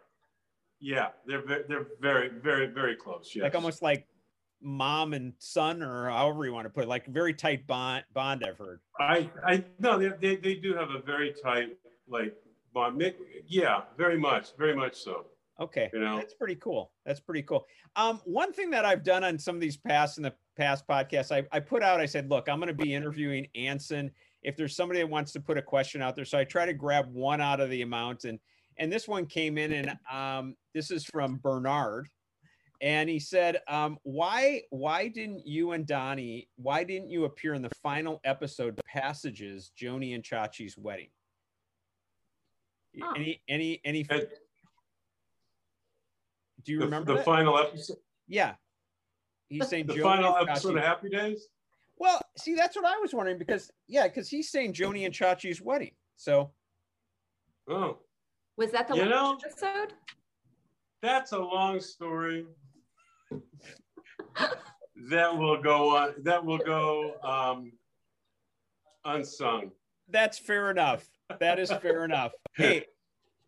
[0.79, 3.33] Yeah, they're they're very very very close.
[3.35, 3.43] Yes.
[3.43, 4.07] Like almost like
[4.63, 8.05] mom and son, or however you want to put it, like very tight bond.
[8.15, 8.79] Bond, I've heard.
[9.01, 11.77] I I no, they they, they do have a very tight
[12.09, 12.33] like
[12.77, 13.15] bond.
[13.49, 15.25] Yeah, very much, very much so.
[15.59, 16.19] Okay, you know?
[16.19, 16.93] that's pretty cool.
[17.07, 17.67] That's pretty cool.
[17.97, 21.33] Um, one thing that I've done on some of these past in the past podcasts,
[21.33, 24.11] I, I put out, I said, look, I'm going to be interviewing Anson.
[24.43, 26.75] If there's somebody that wants to put a question out there, so I try to
[26.75, 28.39] grab one out of the amount, and
[28.79, 32.09] and this one came in, and um, this is from Bernard,
[32.83, 36.49] and he said, um, "Why why didn't you and Donnie?
[36.57, 41.09] Why didn't you appear in the final episode passages Joanie and Chachi's wedding?"
[43.01, 43.13] Huh.
[43.17, 44.07] Any any any?
[44.11, 44.27] And
[46.65, 47.25] do you the, remember the that?
[47.25, 47.99] final episode?
[48.29, 48.55] Yeah,
[49.49, 51.49] he's saying The Joanie final episode Chachi- of Happy Days?
[51.99, 55.61] Well, see, that's what I was wondering because yeah, because he's saying Joanie and Chachi's
[55.63, 55.93] wedding.
[56.17, 56.53] So
[57.69, 57.99] Oh,
[58.57, 59.93] Was that the You last know- episode?
[61.03, 62.47] that's a long story.
[65.11, 66.15] that will go on.
[66.23, 67.73] That will go um,
[69.05, 69.71] unsung.
[70.09, 71.07] that's fair enough.
[71.41, 72.33] That is fair enough.
[72.55, 72.87] Hey,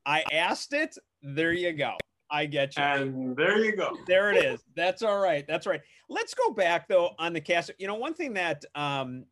[0.05, 0.97] I asked it.
[1.23, 1.95] There you go.
[2.31, 2.83] I get you.
[2.83, 3.97] And there you go.
[4.07, 4.63] there it is.
[4.77, 5.47] That's all right.
[5.47, 5.81] That's right.
[6.09, 7.71] Let's go back though on the cast.
[7.79, 9.25] You know, one thing that um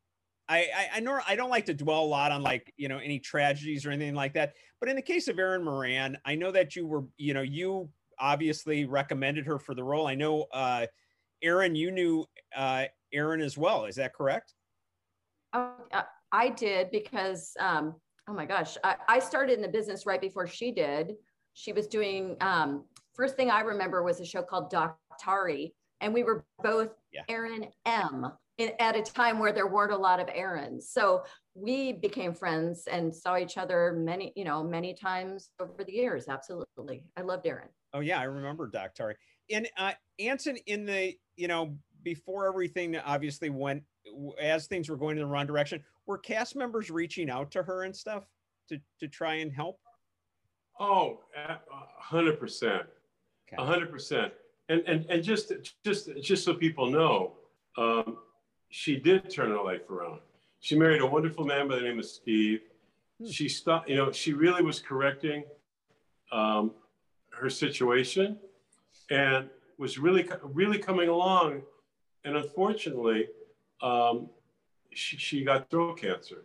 [0.48, 2.98] I, I I know I don't like to dwell a lot on like you know
[2.98, 4.54] any tragedies or anything like that.
[4.80, 7.90] But in the case of Erin Moran, I know that you were you know you
[8.18, 10.06] obviously recommended her for the role.
[10.06, 10.86] I know uh
[11.42, 12.24] Erin, you knew
[12.56, 13.84] uh Erin as well.
[13.84, 14.54] Is that correct?
[15.52, 17.94] Oh, uh, I did because, um,
[18.28, 21.14] oh my gosh, I, I started in the business right before she did.
[21.54, 26.22] She was doing, um, first thing I remember was a show called Daktari, and we
[26.22, 27.22] were both Yeah.
[27.28, 30.82] Erin M in, at a time where there weren't a lot of Erins.
[30.84, 31.24] So
[31.54, 36.28] we became friends and saw each other many, you know, many times over the years.
[36.28, 37.04] Absolutely.
[37.16, 37.68] I loved Erin.
[37.94, 39.14] Oh yeah, I remember Daktari.
[39.50, 43.82] And uh Anson in the, you know, before everything obviously went
[44.40, 47.84] as things were going in the wrong direction, were cast members reaching out to her
[47.84, 48.24] and stuff
[48.68, 49.80] to to try and help?
[50.78, 51.58] Oh, a
[51.98, 52.82] hundred percent,
[53.56, 54.32] a hundred percent.
[54.68, 55.52] And and and just
[55.84, 57.34] just just so people know,
[57.78, 58.18] um,
[58.70, 60.20] she did turn her life around.
[60.60, 62.60] She married a wonderful man by the name of Steve.
[63.18, 63.28] Hmm.
[63.28, 63.88] She stopped.
[63.88, 65.44] You know, she really was correcting
[66.32, 66.72] um,
[67.30, 68.38] her situation,
[69.10, 69.48] and
[69.78, 71.62] was really really coming along.
[72.24, 73.28] And unfortunately,
[73.82, 74.28] um,
[74.92, 76.42] she, she got throat cancer.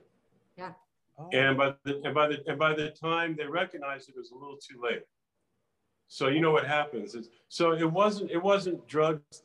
[1.20, 4.18] Oh, And by the and by the and by the time they recognized it, it
[4.20, 5.04] was a little too late.
[6.08, 9.44] So you know what happens is so it wasn't it wasn't drugs.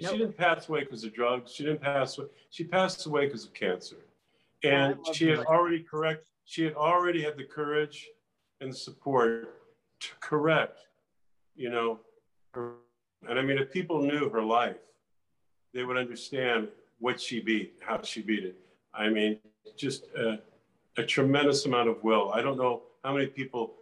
[0.00, 0.12] Nope.
[0.12, 1.52] She didn't pass away because of drugs.
[1.52, 2.28] She didn't pass away.
[2.50, 3.96] She passed away because of cancer.
[4.64, 5.46] Oh, And love she had that.
[5.46, 6.28] already correct.
[6.44, 8.06] She had already had the courage
[8.60, 9.54] and the support
[10.00, 10.78] to correct.
[11.56, 11.98] You know,
[12.54, 12.74] her,
[13.28, 14.76] and I mean, if people knew her life,
[15.74, 16.68] they would understand
[16.98, 18.56] what she beat, how she beat it.
[18.94, 19.38] I mean,
[19.76, 20.04] just.
[20.16, 20.36] Uh,
[20.96, 22.32] a tremendous amount of will.
[22.32, 23.76] I don't know how many people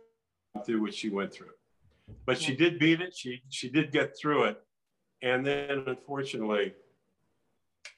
[0.55, 1.55] went through what she went through,
[2.27, 3.17] but she did beat it.
[3.17, 4.63] She she did get through it,
[5.23, 6.75] and then unfortunately,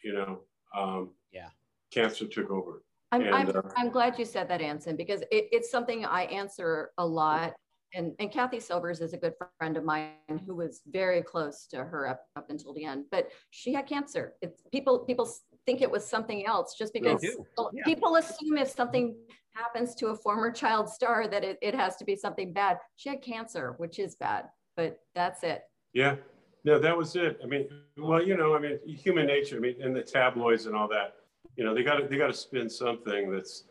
[0.05, 0.41] you know,
[0.73, 1.51] um, Yeah.
[1.91, 2.85] cancer took over.
[3.11, 6.23] I'm, And, I'm, uh, I'm glad you said that, Anson, because it, it's something I
[6.27, 7.57] answer a lot.
[7.95, 10.11] And, and Kathy Silvers is a good friend of mine
[10.47, 14.35] who was very close to her up, up until the end, but she had cancer.
[14.43, 15.31] It's people, people
[15.65, 17.85] think it was something else just because people- yeah.
[17.85, 19.17] people assume if something
[19.55, 22.79] happens to a former child star that it, it has to be something bad.
[22.97, 24.45] She had cancer, which is bad,
[24.77, 25.63] but that's it.
[25.95, 26.17] Yeah,
[26.65, 27.41] no, that was it.
[27.43, 29.57] I mean, well, you know, I mean, human nature.
[29.57, 31.15] I mean, and the tabloids and all that.
[31.57, 33.65] You know, they got to they got to spin something that's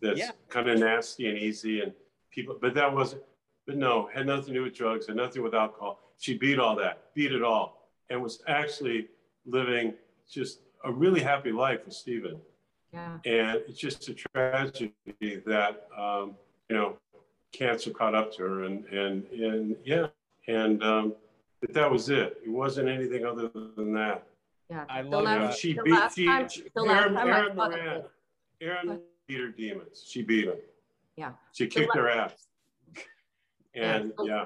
[0.00, 0.30] that's Yeah.
[0.48, 1.92] kind of nasty and easy and
[2.30, 2.56] people.
[2.60, 3.22] But that wasn't.
[3.66, 5.06] But no, had nothing to do with drugs.
[5.06, 6.00] Had nothing with alcohol.
[6.18, 9.08] She beat all that, beat it all, and was actually
[9.46, 9.94] living
[10.30, 12.40] just a really happy life with Stephen.
[12.92, 13.18] Yeah.
[13.24, 14.92] And it's just a tragedy
[15.46, 16.34] that um,
[16.68, 16.96] you know
[17.52, 20.06] cancer caught up to her, and and and yeah,
[20.48, 21.14] and um,
[21.60, 22.38] but that was it.
[22.44, 24.24] It wasn't anything other than that.
[24.70, 24.84] Yeah.
[24.88, 25.56] I The love last- You know, that.
[25.58, 28.02] she the beat she, time- she- the last Erin, time I Erin Moran.
[28.60, 30.04] Erin beat her demons.
[30.06, 30.56] She beat them.
[31.16, 31.32] Yeah.
[31.52, 32.48] She kicked la- her ass.
[33.74, 34.44] And Yeah.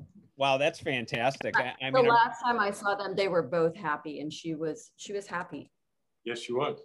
[0.00, 0.04] yeah,
[0.36, 1.56] wow, that's fantastic.
[1.56, 4.32] I, I The mean, I'm- last time I saw them, they were both happy and
[4.32, 5.70] she was, she was happy.
[6.24, 6.80] yes, she was.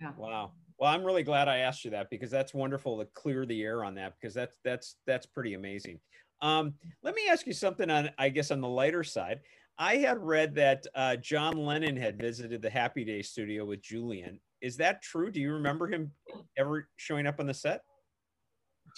[0.00, 0.12] Yeah.
[0.16, 0.52] Wow.
[0.78, 3.84] Well, I'm really glad I asked you that because that's wonderful to clear the air
[3.84, 6.00] on that because that's that's that's pretty amazing.
[6.40, 6.72] Um,
[7.02, 9.40] let me ask you something on I guess on the lighter side.
[9.78, 14.40] I had read that uh, John Lennon had visited the Happy Day studio with Julian.
[14.62, 15.30] Is that true?
[15.30, 16.12] Do you remember him
[16.58, 17.82] ever showing up on the set?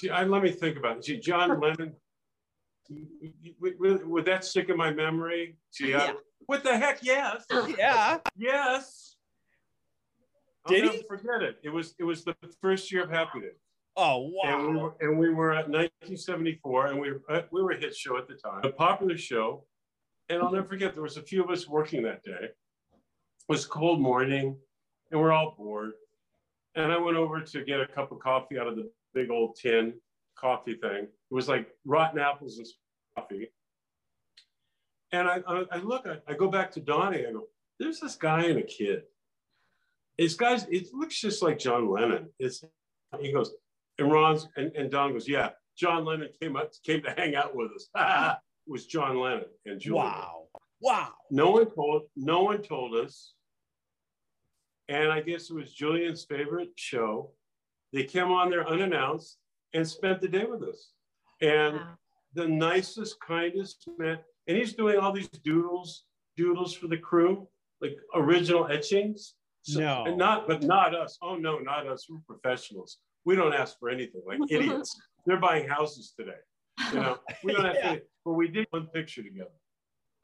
[0.01, 1.03] Gee, I, let me think about it.
[1.05, 1.95] Gee, John Lennon.
[2.91, 5.57] Would, would- would that stick in my memory?
[5.75, 6.13] Gee, I- Yeah.
[6.47, 7.03] what the heck?
[7.03, 7.45] Yes,
[7.79, 8.19] Yeah.
[8.37, 9.17] yes.
[10.65, 11.03] I'll Did never he?
[11.09, 11.59] forget it.
[11.63, 13.51] It was it was the first year of Happy Day.
[13.97, 14.83] Oh And we wow.
[14.85, 18.17] were, and we were at 1974, and we were, uh, we were a hit show
[18.17, 19.67] at the time, a popular show.
[20.31, 22.39] And I'll never forget, there was a few of us working that day.
[22.45, 22.55] It
[23.49, 24.57] was a cold morning,
[25.11, 25.93] and we're all bored.
[26.75, 29.57] And I went over to get a cup of coffee out of the big old
[29.57, 29.95] tin
[30.37, 31.05] coffee thing.
[31.05, 32.67] It was like rotten apples and
[33.17, 33.49] coffee.
[35.13, 37.27] And I, I, I look, I, I, go back to Donnie.
[37.27, 37.45] I go,
[37.79, 39.03] there's this guy and a kid.
[40.19, 40.67] It's guys.
[40.71, 42.29] It looks just like John Lennon.
[42.39, 42.65] It's
[43.21, 43.53] he goes,
[43.99, 47.55] and Ron's and, and Don goes, yeah, John Lennon came up came to hang out
[47.55, 47.89] with us.
[48.67, 50.03] it was John Lennon and Julia.
[50.03, 50.43] Wow,
[50.81, 51.13] wow.
[51.31, 52.03] No one told.
[52.17, 53.35] No one told us.
[54.89, 57.31] And I guess it was Julian's favorite show.
[57.93, 59.39] They came on there unannounced
[59.75, 60.93] and spent the day with us.
[61.41, 61.99] And wow.
[62.35, 64.19] the nicest, kindest man.
[64.47, 66.05] And he's doing all these doodles,
[66.37, 67.49] doodles for the crew,
[67.81, 69.35] like original etchings.
[69.63, 70.05] So, no.
[70.07, 71.19] And not, but not us.
[71.23, 72.07] Oh no, not us.
[72.09, 72.99] We're professionals.
[73.25, 75.01] We don't ask for anything like idiots.
[75.27, 76.41] They're buying houses today.
[76.93, 77.95] You know, we don't have yeah.
[77.95, 79.51] to, but we did one picture together.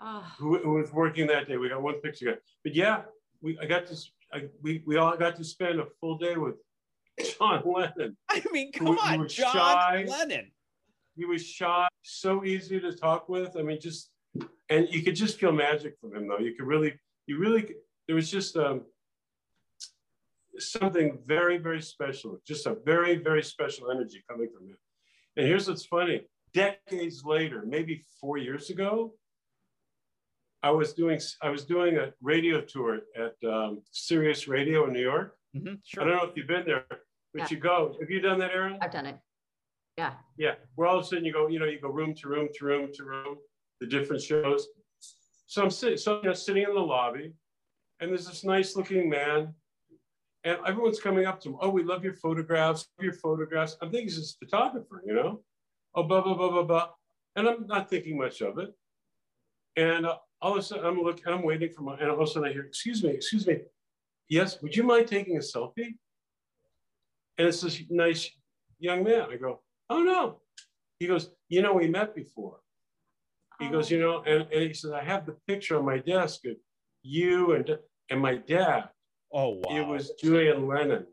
[0.00, 0.24] Oh.
[0.38, 1.56] Who, who, was working that day?
[1.56, 2.42] We got one picture together.
[2.64, 3.02] But yeah,
[3.40, 3.96] we I got to
[4.32, 6.54] I, we we all got to spend a full day with
[7.38, 8.16] John Lennon.
[8.28, 10.04] I mean, come on, John shy.
[10.08, 10.50] Lennon.
[11.16, 13.56] He was shy, so easy to talk with.
[13.56, 14.10] I mean, just
[14.68, 16.38] and you could just feel magic from him, though.
[16.38, 16.94] You could really,
[17.26, 17.74] you really,
[18.06, 18.82] there was just um,
[20.58, 24.76] something very, very special, just a very, very special energy coming from him.
[25.36, 29.14] And here's what's funny: decades later, maybe four years ago,
[30.62, 35.02] I was doing I was doing a radio tour at um, Sirius Radio in New
[35.02, 35.36] York.
[35.56, 36.02] Mm-hmm, sure.
[36.02, 36.84] I don't know if you've been there,
[37.38, 37.56] but yeah.
[37.56, 37.96] you go.
[38.00, 38.78] Have you done that, Erin?
[38.80, 39.18] I've done it.
[39.96, 40.12] Yeah.
[40.36, 40.54] Yeah.
[40.74, 42.64] Where all of a sudden you go, you know, you go room to room to
[42.64, 43.36] room to room,
[43.80, 44.68] the different shows.
[45.46, 47.32] So I'm sitting, so you know, sitting in the lobby,
[48.00, 49.54] and there's this nice looking man,
[50.44, 51.56] and everyone's coming up to him.
[51.60, 53.76] Oh, we love your photographs, your photographs.
[53.80, 55.40] I'm thinking he's a photographer, you know.
[55.94, 56.88] Oh, blah blah blah blah blah,
[57.34, 58.74] and I'm not thinking much of it.
[59.76, 62.28] And uh, all of a sudden, I'm looking, I'm waiting for my, and all of
[62.28, 63.60] a sudden I hear, "Excuse me, excuse me,
[64.28, 65.94] yes, would you mind taking a selfie?"
[67.38, 68.30] And it's this nice
[68.78, 69.28] young man.
[69.30, 69.60] I go,
[69.90, 70.40] oh no.
[70.98, 72.58] He goes, you know, we met before.
[73.60, 73.70] He oh.
[73.70, 76.56] goes, you know, and, and he says, I have the picture on my desk of
[77.02, 77.78] you and
[78.10, 78.88] and my dad.
[79.32, 79.76] Oh wow.
[79.76, 81.06] It was Julian Lennon.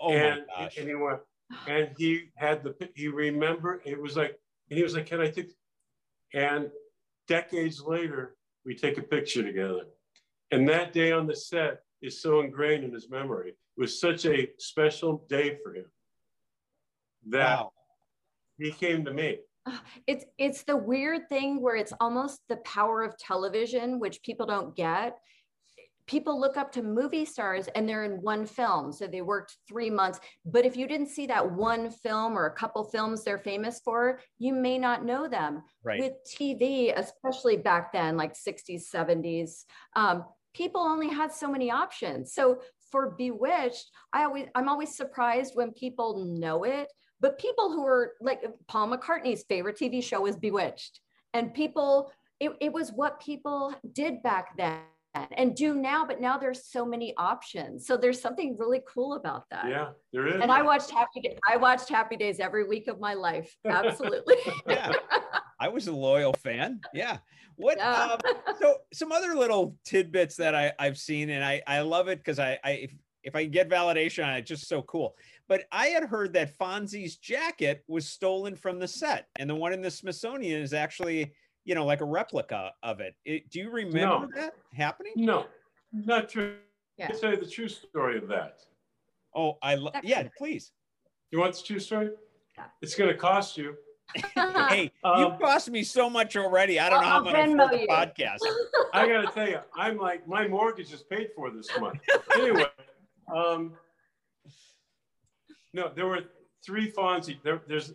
[0.00, 0.78] Oh and, my gosh.
[0.78, 1.20] And he went,
[1.68, 4.38] and he had the he remembered it was like,
[4.70, 5.50] and he was like, Can I take
[6.34, 6.70] and
[7.28, 8.36] decades later,
[8.66, 9.84] we take a picture together.
[10.50, 13.54] And that day on the set is so ingrained in his memory.
[13.76, 15.86] It was such a special day for him
[17.28, 17.72] that wow.
[18.58, 19.38] he came to me.
[20.06, 24.76] It's it's the weird thing where it's almost the power of television, which people don't
[24.76, 25.16] get.
[26.06, 28.92] People look up to movie stars and they're in one film.
[28.92, 30.20] So they worked three months.
[30.44, 34.20] But if you didn't see that one film or a couple films they're famous for,
[34.38, 35.62] you may not know them.
[35.82, 35.98] Right.
[35.98, 39.64] With TV, especially back then, like 60s, 70s,
[39.96, 42.32] um, people only had so many options.
[42.32, 42.60] So
[42.94, 46.88] for Bewitched, I always I'm always surprised when people know it
[47.24, 51.00] but people who are like Paul McCartney's favorite TV show is Bewitched.
[51.32, 54.80] And people, it, it was what people did back then
[55.32, 57.86] and do now, but now there's so many options.
[57.86, 59.70] So there's something really cool about that.
[59.70, 60.42] Yeah, there is.
[60.42, 63.56] And I watched Happy Day, I watched Happy Days every week of my life.
[63.64, 64.36] Absolutely.
[64.68, 64.92] yeah.
[65.64, 66.80] I was a loyal fan.
[66.92, 67.16] Yeah.
[67.56, 68.18] What yeah.
[68.22, 72.18] Um, so some other little tidbits that I, I've seen and I, I love it
[72.18, 75.16] because I, I if, if I get validation on it, it's just so cool.
[75.48, 79.72] But I had heard that Fonzie's jacket was stolen from the set, and the one
[79.72, 81.32] in the Smithsonian is actually,
[81.64, 83.14] you know, like a replica of it.
[83.24, 84.28] it do you remember no.
[84.34, 85.14] that happening?
[85.16, 85.46] No,
[85.92, 86.56] not true.
[86.98, 87.08] Yeah.
[87.10, 88.58] I'll tell you the true story of that.
[89.34, 89.94] Oh, I love.
[90.02, 90.72] Yeah, please.
[91.30, 92.10] You want the true story?
[92.58, 92.64] Yeah.
[92.82, 93.74] It's going to cost you.
[94.34, 96.78] hey, um, you cost me so much already.
[96.78, 98.38] I don't know how I'm going to afford the podcast.
[98.92, 101.98] I got to tell you, I'm like my mortgage is paid for this month.
[102.34, 102.66] anyway,
[103.34, 103.72] um,
[105.72, 106.20] no, there were
[106.64, 107.38] three Fonzie.
[107.42, 107.92] There, there's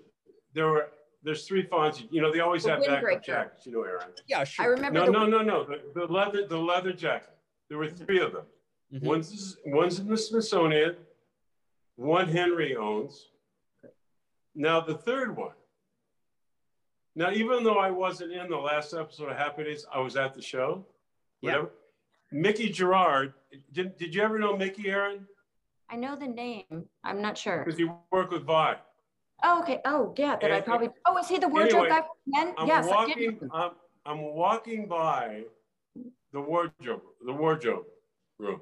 [0.54, 0.90] there were
[1.24, 2.08] there's three Fonzie.
[2.12, 3.66] You know, they always the have backup jackets.
[3.66, 4.08] You know, Erin.
[4.28, 4.66] Yeah, sure.
[4.66, 5.00] I remember.
[5.00, 5.64] No, the- no, no, no.
[5.64, 7.30] The, the, leather the leather jacket.
[7.70, 8.46] There were three of them.
[8.94, 9.06] Mm-hmm.
[9.06, 10.96] One's one's in the Smithsonian.
[11.96, 13.28] One Henry owns.
[14.56, 15.52] Now the third one.
[17.20, 20.34] Now, even though I wasn't in the last episode of Happy Days, I was at
[20.34, 20.86] the show.
[21.42, 21.66] Yeah.
[22.32, 23.34] Mickey Gerard.
[23.74, 25.26] Did, did you ever know Mickey, Erin?
[25.90, 26.86] I know the name.
[27.04, 27.66] I'm not sure.
[27.66, 28.78] Because you work with Vi.
[29.44, 29.82] Oh, okay.
[29.84, 30.38] Oh, yeah.
[30.38, 30.92] That and, I probably.
[31.06, 32.54] Oh, is he the wardrobe anyway, guy men?
[32.58, 33.50] I'm yes, walking, I did.
[33.54, 33.72] I'm,
[34.06, 35.42] I'm walking by
[36.32, 37.84] the wardrobe, the wardrobe
[38.38, 38.62] room.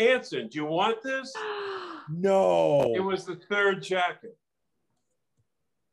[0.00, 1.34] Anson, do you want this?
[2.10, 2.94] no.
[2.94, 4.37] It was the third jacket.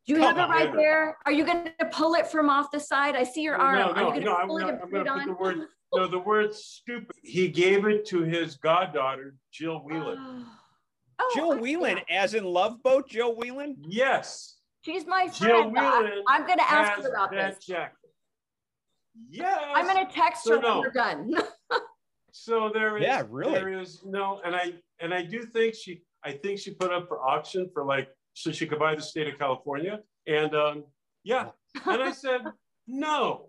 [0.07, 1.17] You Come have it right there.
[1.25, 3.15] Are you going to pull it from off the side?
[3.15, 3.79] I see your arm.
[3.79, 5.33] No, no, Are you going to no, pull I'm it I'm going to put the
[5.33, 5.57] word
[5.93, 7.15] no, the word stupid.
[7.23, 10.45] He gave it to his goddaughter, Jill Whelan.
[11.17, 12.23] Oh, Jill Whelan, yeah.
[12.23, 13.77] as in Love Boat, Jill Whelan?
[13.87, 14.57] Yes.
[14.81, 15.33] She's my friend.
[15.33, 17.65] Jill Whelan I'm going to ask her about that this.
[17.65, 17.95] Jacket.
[19.29, 19.57] yes.
[19.73, 20.73] I'm gonna text So her no.
[20.73, 21.33] when we're done.
[22.37, 23.03] So there is.
[23.03, 23.53] Yeah, really.
[23.53, 26.01] There is no, and I and I do think she.
[26.25, 29.27] I think she put up for auction for like so she could buy the state
[29.27, 30.01] of California.
[30.27, 30.83] And um,
[31.23, 31.47] yeah,
[31.85, 32.41] and I said
[32.85, 33.47] no.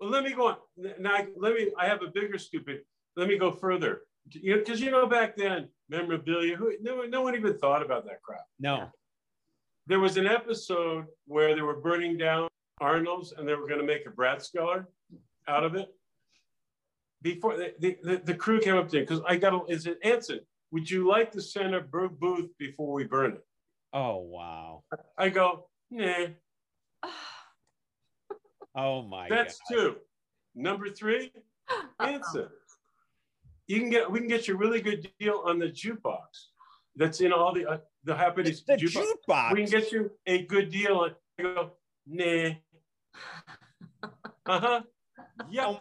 [0.00, 0.56] Well, let me go on.
[0.98, 1.70] Now let me.
[1.78, 2.80] I have a bigger stupid.
[3.16, 4.02] Let me go further.
[4.30, 6.56] You know, because you know back then memorabilia.
[6.56, 8.40] Who no, one- no one even thought about that crap.
[8.58, 8.88] No.
[9.86, 12.48] There was an episode where they were burning down
[12.80, 14.86] Arnold's and they were going to make a Bratskeller
[15.46, 15.88] out of it.
[17.20, 19.86] Before the, the, the, the crew came up to me because I got a, is
[19.86, 20.40] it Anson?
[20.72, 23.44] Would you like to send a booth before we burn it?
[23.94, 24.82] Oh wow.
[25.16, 26.26] I go, nah,
[28.76, 29.76] Oh my that's god.
[29.76, 29.96] two.
[30.56, 31.32] Number three,
[32.00, 32.50] answer.
[33.68, 36.18] You can get we can get you a really good deal on the jukebox.
[36.96, 39.04] That's in all the uh, the Happy The, Days jukebox.
[39.28, 39.52] jukebox.
[39.52, 41.14] we can get you a good deal on.
[41.38, 41.70] I go,
[42.06, 42.50] nah.
[44.46, 44.80] Uh huh.
[45.50, 45.66] Yeah.
[45.76, 45.80] Oh,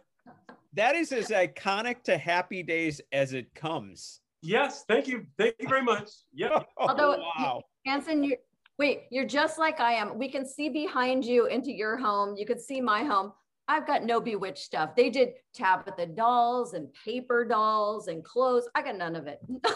[0.75, 4.21] that is as iconic to Happy Days as it comes.
[4.41, 4.85] Yes.
[4.87, 5.25] Thank you.
[5.37, 6.09] Thank you very much.
[6.33, 6.63] Yeah.
[6.77, 7.61] Oh, Although- wow.
[7.85, 8.37] Anson, you
[8.77, 10.17] wait, you're just like I am.
[10.17, 12.35] We can see behind you into your home.
[12.37, 13.33] You could see my home.
[13.67, 14.95] I've got no bewitched stuff.
[14.95, 18.67] They did Tabitha dolls and paper dolls and clothes.
[18.75, 19.39] I got none of it.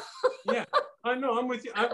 [0.49, 0.63] Yeah.
[1.03, 1.37] I know.
[1.37, 1.71] I'm with you.
[1.75, 1.89] I,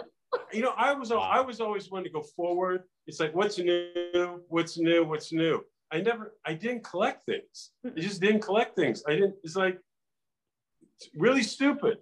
[0.51, 2.83] you know, I was I was always one to go forward.
[3.07, 4.41] It's like, what's new?
[4.47, 5.03] What's new?
[5.03, 5.63] What's new?
[5.91, 6.35] I never.
[6.45, 7.71] I didn't collect things.
[7.83, 9.03] I just didn't collect things.
[9.07, 9.35] I didn't.
[9.43, 9.79] It's like.
[10.99, 11.97] It's really stupid.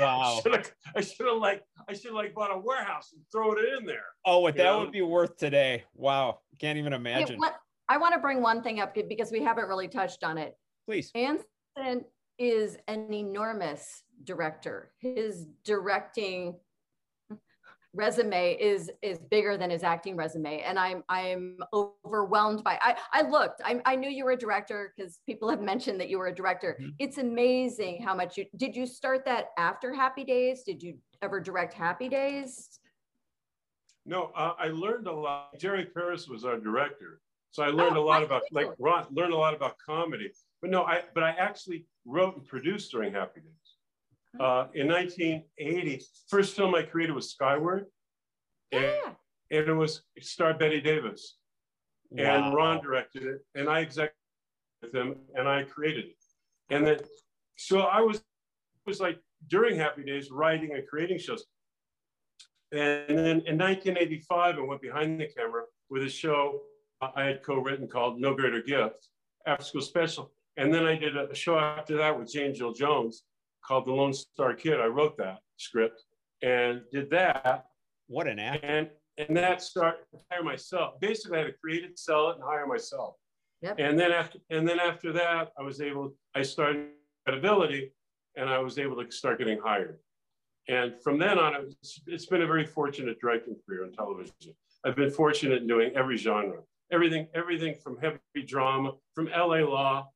[0.00, 0.40] Wow.
[0.96, 3.86] I should have like I should have like bought a warehouse and thrown it in
[3.86, 4.04] there.
[4.24, 4.76] Oh, what that Yeah.
[4.78, 5.84] would be worth today.
[5.94, 6.40] Wow.
[6.60, 7.38] Can't even Hey, imagine.
[7.38, 7.56] what-
[7.88, 10.56] I want to bring one thing up because we haven't really touched on it.
[10.86, 11.10] Please.
[11.14, 12.04] Anson
[12.38, 14.92] is an enormous director.
[15.00, 16.58] His directing
[17.94, 23.22] resume is is bigger than his acting resume and i'm i'm overwhelmed by i i
[23.22, 26.26] looked i, I knew you were a director because people have mentioned that you were
[26.26, 26.94] a director Mhm.
[26.98, 31.40] it's amazing how much you did you start that after happy days did you ever
[31.40, 32.80] direct happy days
[34.06, 35.58] No, uh, I learned a lot.
[35.58, 37.10] Jerry Paris was our director,
[37.52, 40.28] so I learned Oh, a lot I about like Ron, learned a lot about comedy.
[40.60, 41.80] But no, I but I actually
[42.14, 43.63] wrote and produced during Happy Days.
[44.40, 47.86] Uh, in 1980, first film I created was Skyward,
[48.72, 49.12] and, yeah
[49.50, 51.36] and it was it starred Bette Davis,
[52.16, 52.54] and Wow.
[52.54, 54.16] Ron directed it, and I executive
[54.82, 56.16] with him, and I created it,
[56.70, 56.98] and then
[57.56, 58.22] so I was
[58.86, 59.18] was like
[59.48, 61.44] during Happy Days writing and creating shows.
[62.72, 66.60] And then in 1985, I went behind the camera with a show
[67.00, 69.08] I had co-written called No Greater Gift,
[69.46, 70.32] After School Special.
[70.56, 73.22] And then I did a show after that with James Earl Jones
[73.66, 74.80] called The Lone Star Kid.
[74.80, 76.02] I wrote that script
[76.42, 77.66] and did that.
[78.06, 78.64] What an act.
[78.64, 80.98] And and that started to hire myself.
[81.00, 83.14] Basically, I had to create it, sell it, and hire myself.
[83.62, 83.76] Yep.
[83.78, 86.88] And then after and then after that, I was able, I started
[87.24, 87.92] credibility
[88.36, 89.98] and I was able to start getting hired.
[90.68, 94.54] And from then on, it's, it's been a very fortunate directing career on television.
[94.84, 96.60] I've been fortunate in doing every genre,
[96.92, 100.08] everything, everything from heavy drama, from LA Law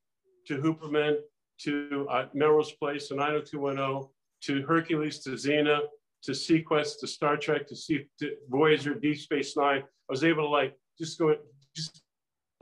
[0.46, 1.16] to Hooperman
[1.65, 4.09] to uh, Melrose Place to 90210
[4.43, 5.81] to Hercules to Xena
[6.23, 9.81] to seaQuest to Star Trek to, C- to Voyager, Deep Space Nine.
[9.83, 11.35] I was able to like just go
[11.77, 12.03] just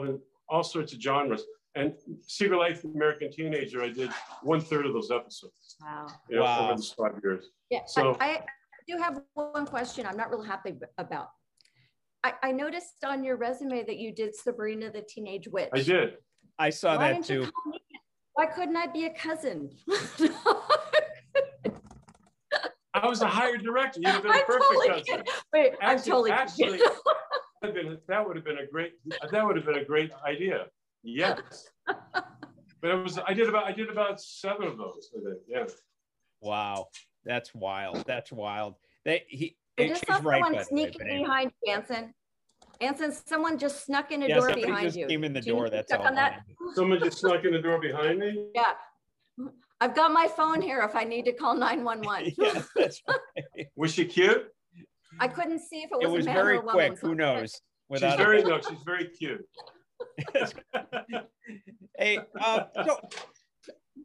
[0.01, 0.19] in
[0.49, 1.45] all sorts of genres.
[1.75, 1.93] And
[2.27, 4.11] Secret Life of American Teenager, I did
[4.43, 6.71] one third of those episodes wow you know, Wow.
[6.71, 7.51] over the five years.
[7.71, 8.43] Yeah, So- I, I
[8.89, 11.29] do have one question I'm not real happy about.
[12.25, 15.69] I, I noticed on your resume that you did Sabrina the Teenage Witch.
[15.75, 16.15] I did.
[16.59, 17.53] I saw Why that didn't you too.
[18.37, 18.49] Call me?
[18.49, 19.70] Why couldn't I be a cousin?
[22.95, 24.01] I was a hired director.
[24.01, 25.05] You'd have been a I'm perfect totally cousin.
[25.05, 25.24] kidding.
[25.53, 26.87] Wait, I'm Actually- totally actually- kidding.
[27.62, 28.93] That'd been- that would have been a great.
[29.32, 30.66] That would have been a great idea.
[31.03, 31.68] Yes.
[32.82, 33.18] But it was.
[33.26, 33.64] I did about.
[33.64, 35.09] I did about seven of those.
[35.16, 35.39] I think.
[35.49, 35.64] Yeah.
[36.43, 36.89] Wow.
[37.24, 38.05] That's wild.
[38.07, 38.74] That's wild.
[39.07, 41.74] They he I and just saw right, by someone way, sneaking behind you,
[42.81, 43.12] Anson.
[43.12, 45.07] since someone just snuck in a Yeah, door somebody behind just you.
[45.07, 45.68] came in the door.
[45.70, 46.03] That's all.
[46.03, 46.41] on that?
[46.74, 48.49] Someone just snuck in the door behind me.
[48.55, 48.72] Yeah.
[49.81, 52.33] I've got my phone here if I need to call 911.
[52.39, 53.66] yeah, that's right.
[53.77, 54.47] Was she cute?
[55.20, 56.72] I couldn't see if it was, It was a man very or a woman.
[56.72, 56.99] quick.
[56.99, 57.51] so- Who knows?
[57.53, 57.61] She's
[57.91, 58.59] Without a- very no.
[58.62, 59.45] She's very cute.
[61.99, 63.01] hey, um, so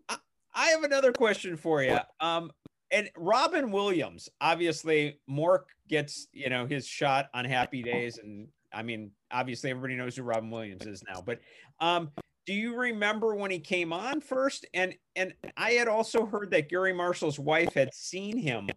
[0.10, 0.18] I,
[0.54, 1.98] I have another question for you.
[2.20, 2.52] Um,
[2.92, 8.84] and Robin Williams, obviously, Mork gets you know his shot on Happy Days, and I
[8.84, 11.22] mean, obviously, everybody knows who Robin Williams is now.
[11.22, 11.40] But
[11.80, 12.12] um,
[12.46, 14.66] do you remember when he came on first?
[14.74, 18.70] And and I had also heard that Garry Marshall's wife had seen him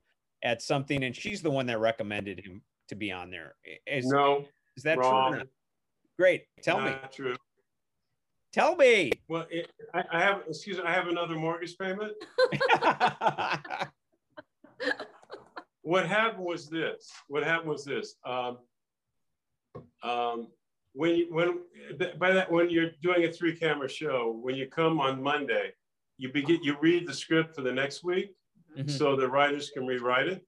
[0.42, 3.55] at something, and she's the one that recommended him to be on there.
[3.86, 4.45] Is no,
[4.76, 5.05] is that true?
[5.05, 5.32] or wrong.
[5.38, 5.47] not?
[6.18, 6.45] Great.
[6.62, 6.95] Tell me.
[7.12, 7.34] True.
[8.53, 9.11] Tell me.
[9.28, 12.12] Well, it, I, I have, excuse me, I have another mortgage payment.
[15.82, 17.11] what happened was this.
[17.26, 18.14] What happened was this.
[18.24, 18.59] Um,
[20.03, 20.49] um,
[20.95, 21.59] when you, when
[22.18, 25.72] by that when you're doing a three camera show, when you come on Monday,
[26.18, 28.35] you begin you read the script for the next week,
[28.77, 28.89] mm-hmm.
[28.89, 30.47] so the writers can rewrite it,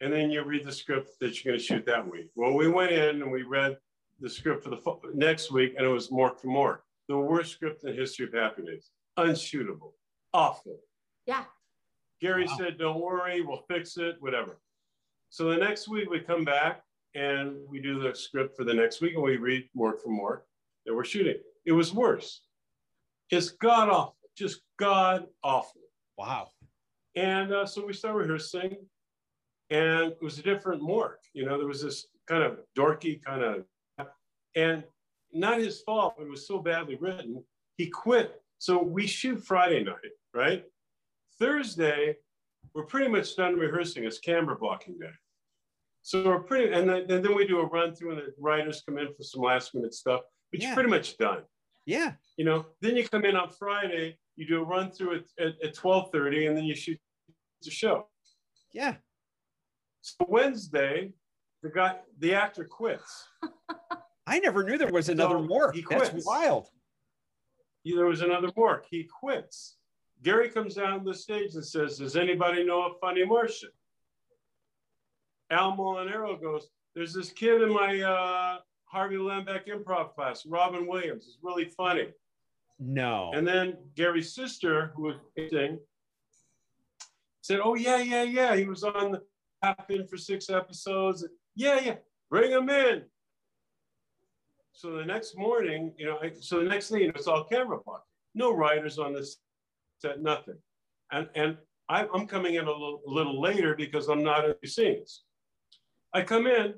[0.00, 2.30] and then you read the script that you're going to shoot that week.
[2.36, 3.76] Well, we went in and we read
[4.20, 4.80] the script for the
[5.12, 8.32] next week, and it was Mork for Mork, the worst script in the history of
[8.32, 9.92] Happy Days, unshootable,
[10.32, 10.78] awful.
[11.26, 11.44] Yeah.
[12.20, 12.56] Gary wow.
[12.58, 14.60] said, "Don't worry, we'll fix it, whatever."
[15.30, 16.82] So the next week we come back
[17.14, 20.40] and we do the script for the next week and we read Mork for Mork
[20.86, 21.36] that we're shooting.
[21.66, 22.42] It was worse.
[23.30, 25.80] It's god awful, just god awful.
[26.18, 26.48] Wow.
[27.16, 28.76] And uh, so we start rehearsing,
[29.70, 31.16] and it was a different Mork.
[31.32, 34.06] You know, there was this kind of dorky kind of,
[34.54, 34.84] and
[35.32, 37.42] not his fault, but it was so badly written.
[37.76, 38.42] He quit.
[38.58, 39.94] So we shoot Friday night,
[40.34, 40.64] right?
[41.38, 42.16] Thursday,
[42.74, 44.04] we're pretty much done rehearsing.
[44.04, 45.10] It's camera blocking day.
[46.02, 48.82] So we're pretty, and then, and then we do a run through, and the writers
[48.86, 50.68] come in for some last minute stuff, but yeah.
[50.68, 51.42] you're pretty much done.
[51.86, 52.12] Yeah.
[52.36, 55.62] You know, then you come in on Friday, you do a run through at, at,
[55.62, 56.98] at 12:30, and then you shoot
[57.62, 58.08] the show.
[58.72, 58.94] Yeah.
[60.00, 61.12] So Wednesday,
[61.62, 63.26] the guy, the actor quits.
[64.26, 65.74] I never knew there was another so Mork.
[65.74, 66.10] He quits.
[66.10, 66.68] That's wild.
[67.84, 68.82] There was another Mork.
[68.90, 69.76] He quits.
[70.22, 73.70] Gary comes down the stage and says, "Does anybody know a funny Martian?"
[75.50, 81.26] Al Molinaro goes, there's this kid in my uh, Harvey Lembeck improv class, Robin Williams.
[81.26, 82.08] It's really funny.
[82.78, 83.30] No.
[83.34, 85.78] And then Gary's sister, who was acting,
[87.42, 88.56] said, oh, yeah, yeah, yeah.
[88.56, 89.22] He was on the
[89.88, 91.26] in for six episodes.
[91.54, 91.96] Yeah, yeah,
[92.30, 93.02] bring him in.
[94.72, 97.78] So the next morning, you know, so the next thing, you know, it's all camera
[97.84, 98.04] block.
[98.34, 99.36] No writers on this
[100.00, 100.56] set, nothing.
[101.12, 104.54] And, and I, am coming in a little, a little later because I'm not in
[104.62, 105.24] the scenes.
[106.12, 106.74] I come in,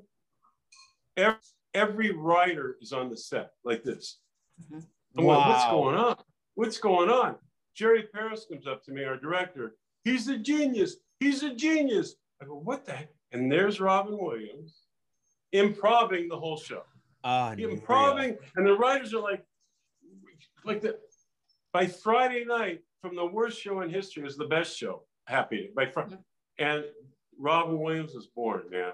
[1.17, 1.39] every,
[1.73, 4.19] every writer is on the set like this.
[4.61, 4.79] Mm-hmm.
[5.17, 5.37] I'm wow.
[5.37, 6.15] like, what's going on?
[6.55, 7.35] What's going on?
[7.75, 9.75] Jerry Paris comes up to me, our director.
[10.03, 10.97] He's a genius.
[11.19, 12.15] He's a genius.
[12.41, 13.09] I go, what the heck?
[13.31, 14.81] And there's Robin Williams
[15.51, 16.83] improving the whole show.
[17.23, 19.45] Uh, improving, and the writers are like,
[20.65, 20.97] like the
[21.71, 25.03] by Friday night, from the worst show in history is the best show.
[25.25, 26.65] Happy by Friday, mm-hmm.
[26.65, 26.83] and
[27.39, 28.91] Robin Williams was born, man.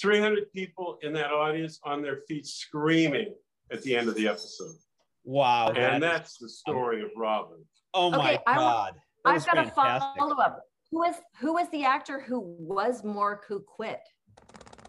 [0.00, 3.34] 300 people in that audience on their feet screaming
[3.70, 4.76] at the end of the episode.
[5.24, 5.68] Wow.
[5.68, 7.58] And that that's the story of Robin.
[7.94, 8.94] Oh my okay, God.
[9.24, 9.76] I, have got fantastic.
[9.76, 10.62] a follow up.
[10.90, 14.00] Who is who was the actor who was Mork who quit?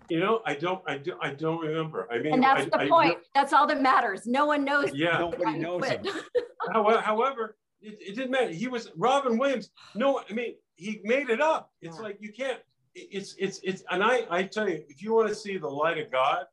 [0.09, 2.07] You know, I don't, I do, I don't remember.
[2.11, 3.17] I mean, and that's I, the I, point.
[3.17, 4.25] I, that's all that matters.
[4.25, 4.91] No one knows.
[4.93, 6.03] Yeah, nobody knows him.
[6.73, 8.49] However, it, it, didn't matter.
[8.49, 9.69] He was Robin Williams.
[9.93, 11.71] No, I mean, he made it up.
[11.81, 12.03] It's yeah.
[12.03, 12.59] like you can't
[12.95, 15.97] it's it's it's and I I tell you, if you want to see the light
[15.97, 16.45] of God,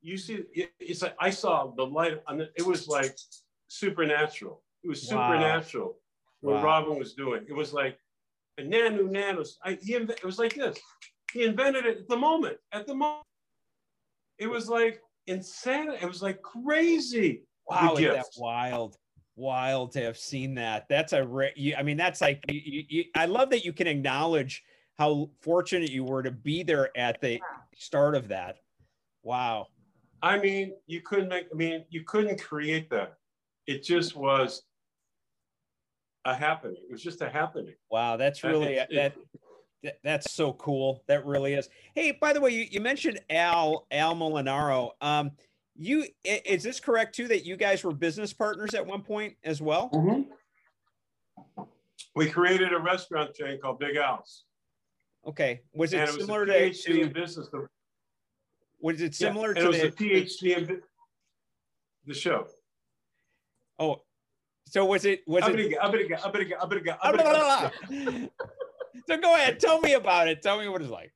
[0.00, 3.16] you see it, it's like I saw the light, and it was like
[3.68, 4.62] supernatural.
[4.84, 5.96] It was supernatural
[6.42, 6.52] wow.
[6.52, 6.64] what wow.
[6.64, 7.44] Robin was doing.
[7.48, 7.98] It was like
[8.58, 9.58] a nano nanos.
[9.64, 10.78] I he it was like this.
[11.32, 12.56] He invented it at the moment.
[12.72, 13.24] At the moment,
[14.38, 15.90] it was like insane.
[15.90, 17.42] It was like crazy.
[17.68, 18.96] Wow, that wild
[19.36, 20.86] wild to have seen that.
[20.88, 21.52] That's a rare.
[21.76, 24.62] I mean, that's like you, you, I love that you can acknowledge
[24.98, 27.40] how fortunate you were to be there at the
[27.76, 28.58] start of that.
[29.22, 29.66] Wow.
[30.22, 33.18] I mean, you couldn't make, I mean, you couldn't create that.
[33.66, 34.62] It just was
[36.24, 36.78] a happening.
[36.88, 37.74] It was just a happening.
[37.90, 38.16] Wow.
[38.16, 39.14] That's really, it, that,
[39.82, 41.02] that, that's so cool.
[41.08, 41.68] That really is.
[41.94, 44.92] Hey, by the way, you, you mentioned Al, Al Molinaro.
[45.00, 45.32] Um,
[45.74, 49.60] you, is this correct too, that you guys were business partners at one point as
[49.60, 49.90] well?
[49.92, 51.64] Mm-hmm.
[52.14, 54.44] We created a restaurant chain called Big Al's.
[55.26, 55.60] Okay.
[55.74, 57.48] Was it, it similar was to, PhD in business?
[58.80, 60.82] Was it similar yeah, to it was the, a PhD in
[62.06, 62.46] the show?
[63.78, 64.02] Oh,
[64.68, 65.76] so was it was it?
[69.06, 70.42] So go ahead, tell me about it.
[70.42, 71.12] Tell me what it's like.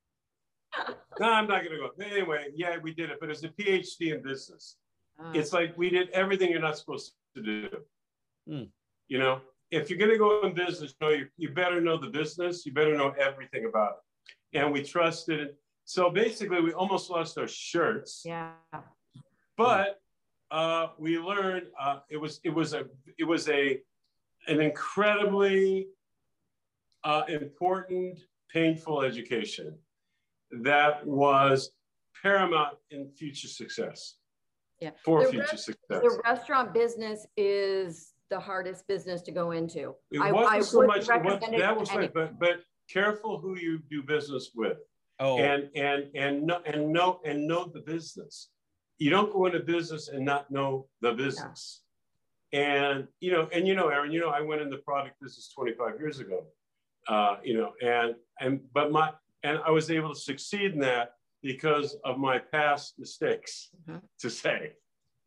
[1.18, 1.90] No, I'm not gonna go.
[2.02, 4.76] Anyway, yeah, we did it, but it's a PhD in business.
[5.18, 5.32] Oh.
[5.34, 7.68] It's like we did everything you're not supposed to do.
[8.48, 8.64] Hmm.
[9.08, 9.40] You know,
[9.70, 12.66] if you're going to go in business, you, know, you, you better know the business.
[12.66, 13.98] You better know everything about
[14.52, 14.58] it.
[14.58, 15.56] And we trusted it.
[15.84, 18.22] So basically, we almost lost our shirts.
[18.24, 18.52] Yeah.
[19.56, 20.00] But
[20.50, 22.84] uh, we learned uh, it was it was a
[23.18, 23.80] it was a
[24.48, 25.88] an incredibly
[27.04, 28.20] uh, important,
[28.52, 29.76] painful education
[30.50, 31.70] that was
[32.22, 34.16] paramount in future success.
[34.80, 34.90] Yeah.
[35.04, 36.02] For The future rest- success.
[36.02, 39.94] The restaurant business is the hardest business to go into.
[40.10, 42.38] It I- wasn't I so much, it was- recommend it that was any- right, but,
[42.38, 44.78] but careful who you do business with.
[45.18, 48.48] Oh, and and and know and know and know the business.
[48.96, 51.82] You don't go into business and not know the business.
[52.52, 55.52] And you know, and you know, Erin, you know, I went in the product business
[55.54, 56.46] 25 years ago.
[57.06, 59.12] Uh, you know, and and but my
[59.42, 63.70] and I was able to succeed in that because of my past mistakes.
[63.86, 64.00] Mhm.
[64.20, 64.72] To say,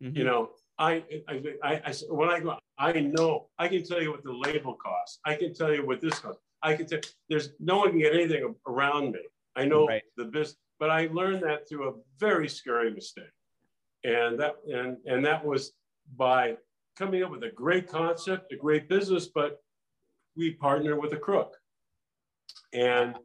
[0.02, 0.16] mhm.
[0.18, 4.12] you know, I, I, I, I, when I go, I know, I can tell you
[4.12, 5.20] what the label costs.
[5.26, 6.42] I can tell you what this costs.
[6.64, 7.00] I can tell,
[7.30, 9.20] there's no one can get anything around me.
[9.56, 10.02] I know Right.
[10.18, 13.26] the business, but I learned that through a very scary mistake.
[14.04, 15.74] And that, and, and that was
[16.18, 16.58] by
[16.98, 19.62] coming up with a great concept, a great business, but
[20.36, 21.56] we partnered with a crook.
[22.74, 23.16] And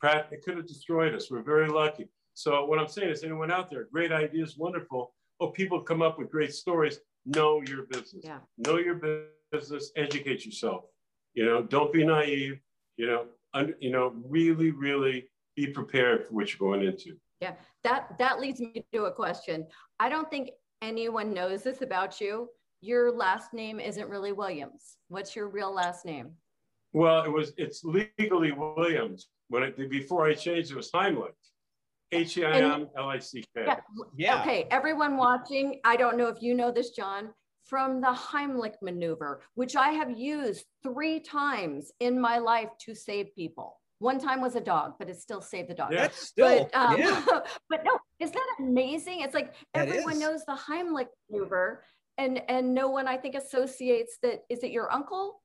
[0.00, 1.30] Pratt, it could have destroyed us.
[1.30, 2.08] We're very lucky.
[2.34, 5.14] So what I'm saying is anyone out there, great ideas, wonderful.
[5.42, 7.00] Oh, people come up with great stories.
[7.26, 8.22] Know your business.
[8.22, 8.38] Yeah.
[8.58, 9.00] Know your
[9.50, 9.90] business.
[9.96, 10.84] Educate yourself.
[11.34, 12.60] You know, don't be naive.
[12.96, 17.16] You know, under, you know, really, really be prepared for what you're going into.
[17.40, 19.66] Yeah, that that leads me to a question.
[19.98, 22.48] I don't think anyone knows this about you.
[22.80, 24.96] Your last name isn't really Williams.
[25.08, 26.30] What's your real last name?
[26.92, 29.26] Well, it was it's legally Williams.
[29.48, 31.32] When it before I changed, it was Heimlich.
[32.12, 33.64] H E I M L I C K.
[33.66, 33.76] Yeah.
[34.16, 34.40] yeah.
[34.42, 37.30] Okay, everyone watching, I don't know if you know this, John,
[37.64, 43.34] from the Heimlich maneuver, which I have used three times in my life to save
[43.34, 43.80] people.
[43.98, 45.92] One time was a dog, but it still saved the dog.
[45.92, 46.08] Yeah.
[46.12, 47.24] Still, But, um, yeah.
[47.70, 49.20] but no, isn't that amazing?
[49.20, 50.20] It's like That everyone is.
[50.20, 51.84] knows the Heimlich maneuver,
[52.18, 54.42] and and no one I think associates that.
[54.50, 55.40] Is it your uncle?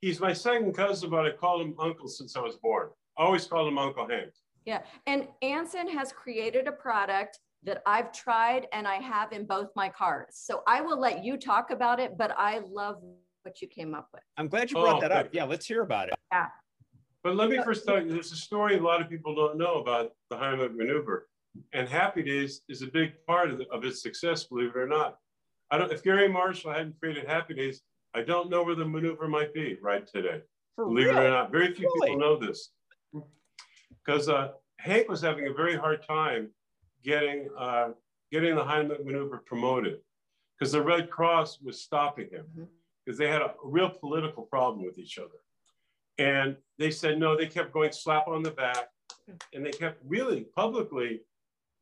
[0.00, 2.88] He's my second cousin, but I called him uncle since I was born.
[3.18, 4.30] I always called him Uncle Hank.
[4.66, 9.68] Yeah, and Anson has created a product that I've tried and I have in both
[9.76, 10.28] my cars.
[10.32, 12.96] So I will let you talk about it, but I love
[13.42, 14.22] what you came up with.
[14.36, 15.28] I'm glad you brought Oh, that up.
[15.32, 16.14] Yeah, let's hear about it.
[16.32, 16.46] Yeah.
[17.22, 19.74] But let me first tell you, there's a story a lot of people don't know
[19.74, 21.28] about the Heimlich maneuver.
[21.74, 24.86] And Happy Days is a big part of, the, of its success, believe it or
[24.88, 25.16] not.
[25.70, 27.82] I don't, if Garry Marshall hadn't created Happy Days,
[28.14, 30.40] I don't know where the maneuver might be right today.
[30.76, 31.52] For believe it or not.
[31.52, 32.08] Very few Really?
[32.12, 32.70] people know this.
[34.04, 36.50] Because uh, Hank was having a very hard time
[37.04, 37.90] getting, uh,
[38.32, 39.98] getting the Heimlich maneuver promoted
[40.58, 42.68] because the Red Cross was stopping him
[43.04, 45.40] because they had a real political problem with each other.
[46.18, 48.88] And they said no, they kept going slap on the back
[49.54, 51.20] and they kept really publicly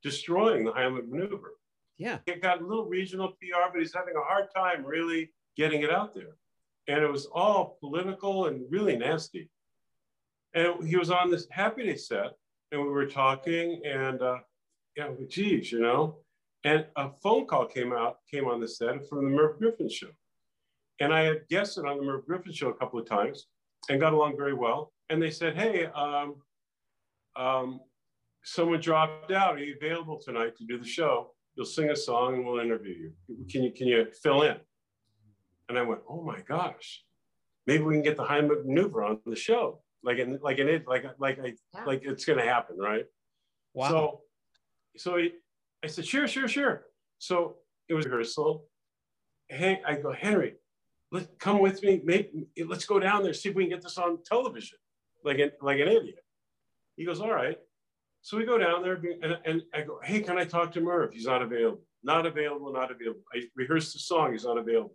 [0.02, 1.54] destroying the Heimlich maneuver.
[1.96, 2.18] Yeah.
[2.26, 5.90] It got a little regional PR, but he's having a hard time really getting it
[5.90, 6.36] out there.
[6.86, 9.50] And it was all political and really nasty.
[10.54, 12.32] And he was on this happiness set,
[12.72, 14.38] and we were talking, and uh,
[14.96, 16.18] yeah, geez, you know.
[16.64, 20.08] And a phone call came out, came on the set from the Merv Griffin show.
[21.00, 23.46] And I had guested on the Merv Griffin show a couple of times
[23.88, 24.92] and got along very well.
[25.08, 26.34] And they said, hey, um,
[27.36, 27.80] um,
[28.44, 29.54] someone dropped out.
[29.54, 31.30] Are you available tonight to do the show?
[31.54, 33.46] You'll sing a song and we'll interview you.
[33.48, 34.56] Can you, can you fill in?
[35.68, 37.04] And I went, oh my gosh,
[37.66, 39.82] maybe we can get the Heimlich maneuver on the show.
[40.04, 41.84] Like in, like in it, like, like I, Yeah.
[41.84, 42.76] like it's going to happen.
[42.78, 43.04] Right.
[43.74, 43.88] Wow.
[43.88, 44.20] So,
[44.96, 45.32] so he,
[45.84, 46.86] I said, sure, sure, sure.
[47.18, 47.56] So
[47.88, 48.66] it was rehearsal.
[49.48, 50.54] Hey, I go, Henry,
[51.10, 52.00] let come with me.
[52.04, 52.30] Make,
[52.66, 54.78] let's go down there, see if we can get this on television,
[55.24, 56.24] like an, like an idiot.
[56.96, 57.56] He goes, all right.
[58.22, 61.12] So we go down there and, and I go, hey, can I talk to Merv?
[61.12, 61.82] He's not available.
[62.02, 63.20] Not available, not available.
[63.34, 64.92] I rehearsed the song, he's not available.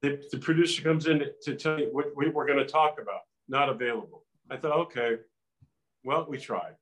[0.00, 2.98] The, the producer comes in to, to tell you what we we're going to talk
[3.00, 4.24] about, not available.
[4.50, 5.16] I thought, okay,
[6.04, 6.74] well, we tried.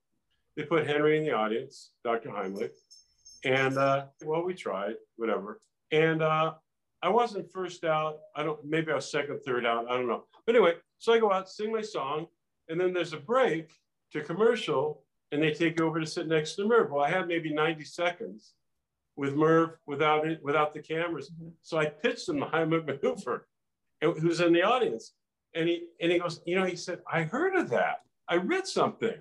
[0.56, 2.30] They put Henry in the audience, Dr.
[2.30, 2.76] Heimlich,
[3.44, 5.60] and uh, well, we tried, whatever.
[5.92, 6.54] And uh,
[7.02, 8.18] I wasn't first out.
[8.36, 8.62] I don't.
[8.64, 9.90] Maybe I was second, third out.
[9.90, 10.24] I don't know.
[10.46, 12.26] But anyway, so I go out, sing my song,
[12.68, 13.70] and then there's a break
[14.12, 16.90] to commercial, and they take over to sit next to Merv.
[16.90, 18.54] Well, I had maybe 90 seconds
[19.16, 21.30] with Merv without it, without the cameras.
[21.30, 21.52] Mhm.
[21.62, 23.46] So I pitched him the Heimlich maneuver,
[24.02, 25.14] who's in the audience,
[25.54, 28.02] and he and he goes, you know, he said, I heard of that.
[28.28, 29.14] I read something.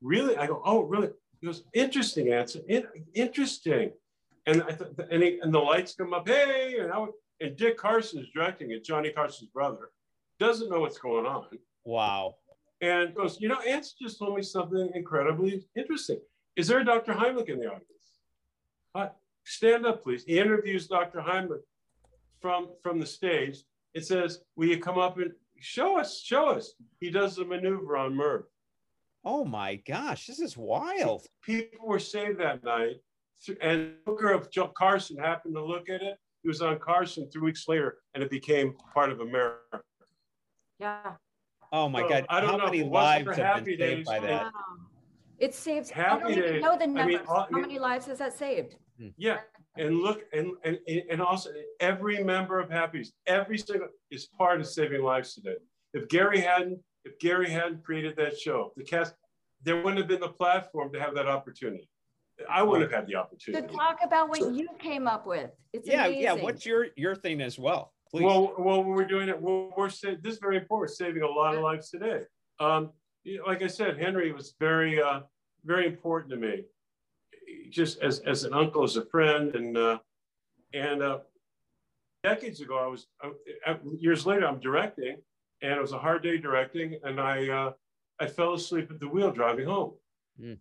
[0.00, 0.36] Really?
[0.36, 1.08] I go, oh, really?
[1.40, 2.60] He goes, interesting answer.
[2.68, 3.92] In- interesting.
[4.46, 6.28] And I th- and, he, and the lights come up.
[6.28, 6.90] Hey, and
[7.40, 8.84] and Dick Carson is directing it.
[8.84, 9.90] Johnny Carson's brother
[10.38, 11.46] doesn't know what's going on,
[11.84, 12.34] wow.
[12.80, 16.18] and goes, you know, Ants just told me something incredibly interesting.
[16.56, 17.12] Is there a Dr.
[17.12, 17.86] Heimlich in the audience?
[18.94, 19.08] Uh,
[19.44, 20.24] stand up, please.
[20.24, 21.20] He interviews Dr.
[21.20, 21.62] Heimlich
[22.40, 23.58] from from the stage.
[23.94, 25.32] It says, "Will you come up and
[25.62, 26.20] show us?
[26.20, 28.44] Show us." He does the maneuver on Merv.
[29.24, 31.24] Oh my gosh, this is wild.
[31.42, 32.96] People were saved that night
[33.60, 36.18] and Booker of Joe Carson happened to look at it.
[36.42, 39.80] He was on Carson three weeks later, and it became part of America.
[40.78, 41.12] Yeah.
[41.72, 42.26] Oh my so, God!
[42.28, 42.64] I don't know How know.
[42.66, 44.44] many lives have been saved by that?
[44.44, 44.50] Wow.
[45.38, 45.90] It saves.
[45.90, 47.04] Happy I don't even know the numbers.
[47.04, 48.76] I mean, all, How many lives has that saved?
[48.98, 49.08] Hmm.
[49.16, 49.38] Yeah,
[49.76, 51.50] and look, and and and also
[51.80, 55.56] every member of Happy's, every single is part of saving lives today.
[55.94, 59.14] If Gary hadn't, if Gary hadn't created that show, the cast,
[59.62, 61.88] there wouldn't have been the platform to have that opportunity.
[62.50, 63.66] I wouldn't have had the opportunity.
[63.66, 65.50] To talk about what you came up with.
[65.72, 66.22] It's yeah, amazing.
[66.22, 66.32] yeah.
[66.32, 67.92] What's your your thing as well?
[68.10, 68.24] Please.
[68.24, 69.40] Well, well, we're doing it.
[69.40, 70.90] We're, we're this is very important.
[70.90, 72.22] We're saving a lot of lives today.
[72.60, 72.90] Um,
[73.46, 75.20] like I said, Henry was very, uh,
[75.64, 76.64] very important to me,
[77.72, 79.98] just as as an uncle, as a friend, and uh,
[80.72, 81.18] and uh,
[82.22, 85.16] decades ago, I was uh, years later, I'm directing,
[85.62, 87.72] and it was a hard day directing, and I uh,
[88.20, 89.94] I fell asleep at the wheel driving home.
[90.40, 90.58] Mm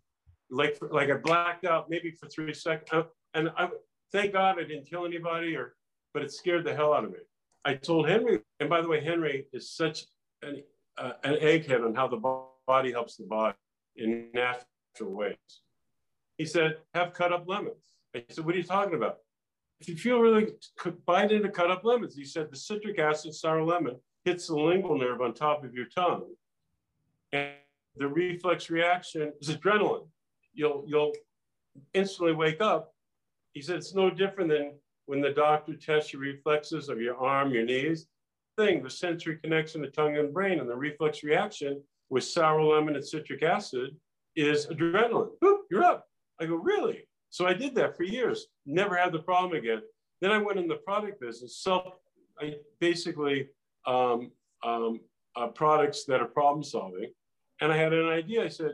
[0.52, 3.04] like like I blacked out maybe for three seconds, uh,
[3.34, 3.70] and I
[4.12, 5.76] thank God I didn't kill anybody, or
[6.14, 7.20] but it scared the hell out of me.
[7.64, 10.06] I told Henry, and by the way, Henry is such
[10.44, 10.62] an
[10.98, 13.56] uh, an egghead on how the body helps the body
[13.96, 14.66] in natural
[15.14, 15.36] ways.
[16.42, 19.20] He said, "Have cut up lemons." I said, "What are you talking about?"
[19.80, 20.56] If you feel really
[21.06, 24.98] bite into cut up lemons, he said the citric acid sour lemon hits the lingual
[24.98, 26.36] nerve on top of your tongue,
[27.32, 27.54] and
[27.96, 30.08] the reflex reaction is adrenaline
[30.52, 31.14] you'll you'll
[31.94, 32.96] instantly wake up.
[33.54, 37.54] He said it's no different than when the doctor tests your reflexes of your arm,
[37.54, 38.08] your knees.
[38.58, 42.96] Thing, the sensory connection to tongue and brain, and the reflex reaction with sour lemon
[42.96, 43.96] and citric acid
[44.36, 45.38] is adrenaline.
[45.40, 46.08] Boop, you're up.
[46.42, 47.08] I go, really?
[47.30, 48.48] So I did that for years.
[48.66, 49.82] Never had the problem again.
[50.22, 51.58] Then I went in the product business.
[51.58, 51.94] So
[52.40, 53.48] I basically
[53.86, 54.32] um,
[54.64, 55.02] um,
[55.36, 57.12] uh, products that are problem solving.
[57.62, 58.44] And I had an idea.
[58.44, 58.72] I said,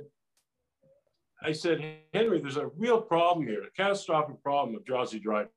[1.44, 5.52] I said, Henry, there's a real problem here, a catastrophic problem of drowsy driving.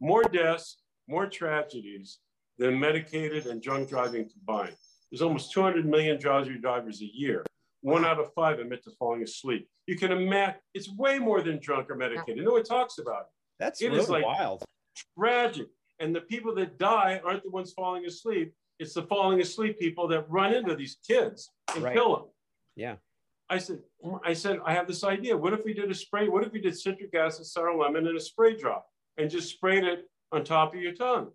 [0.00, 2.18] More deaths, more tragedies
[2.58, 4.76] than medicated and drunk driving combined.
[5.10, 7.44] There's almost 200 million drowsy drivers a year.
[7.82, 8.12] One uh-huh.
[8.12, 9.68] out of five admit to falling asleep.
[9.86, 12.44] You can imagine it's way more than drunk or medicated.
[12.44, 13.26] No one talks about it.
[13.58, 14.64] That's it really is like wild.
[15.18, 15.68] Tragic.
[16.00, 18.54] And the people that die aren't the ones falling asleep.
[18.78, 21.94] It's the falling asleep people that run into these kids and right.
[21.94, 22.24] kill them.
[22.74, 22.96] Yeah.
[23.48, 23.80] I said,
[24.24, 25.36] I said, I have this idea.
[25.36, 26.28] What if we did a spray?
[26.28, 28.86] What if we did citric acid, sour lemon, and a spray drop
[29.18, 31.30] and just sprayed it on top of your tongue?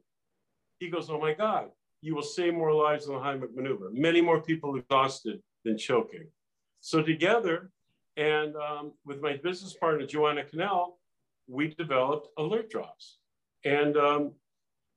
[0.80, 1.68] He goes, Oh my God,
[2.02, 3.90] you will save more lives than the Heimlich maneuver.
[3.94, 6.28] Many more people exhausted than choking.
[6.82, 7.72] So together,
[8.16, 11.00] and um, with my business partner, Joanna Cannell,
[11.48, 13.18] we developed alert drops.
[13.66, 14.32] And um,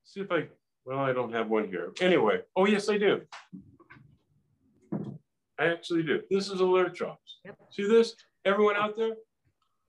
[0.05, 0.47] see if I,
[0.85, 1.93] well, I don't have one here.
[2.01, 3.23] Anyway, oh, yes, I do.
[5.59, 6.23] I actually do.
[6.31, 7.41] This is alert drops.
[7.45, 7.57] Yep.
[7.71, 8.15] See this?
[8.45, 9.15] Everyone out there?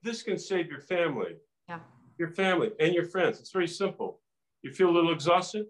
[0.02, 1.36] This can save your family.
[1.68, 1.78] Yeah.
[2.18, 3.40] Your family and your friends.
[3.40, 4.20] It's very simple.
[4.62, 5.66] You feel a little exhausted?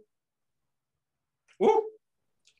[1.58, 1.84] Whoop!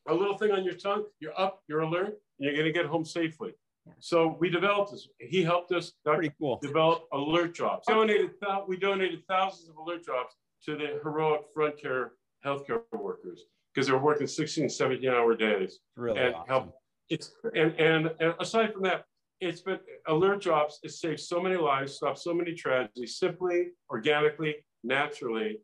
[0.09, 3.05] A little thing on your tongue, you're up, you're alert, you're going to get home
[3.05, 3.53] safely.
[3.86, 3.93] Yeah.
[3.99, 5.09] So we developed this.
[5.18, 6.59] He helped us Pretty cool.
[6.62, 7.88] develop alert drops.
[7.88, 8.30] We donated,
[8.68, 10.36] we donated thousands of alert drops
[10.66, 12.12] to the heroic frontier
[12.45, 16.49] healthcare workers because they were working 16, 17 hour days really and awesome.
[16.49, 16.74] help
[17.12, 19.05] it's and, and, and aside from that,
[19.40, 20.78] it's been alert drops.
[20.82, 25.59] It saves so many lives, stops so many tragedies, simply, organically, naturally.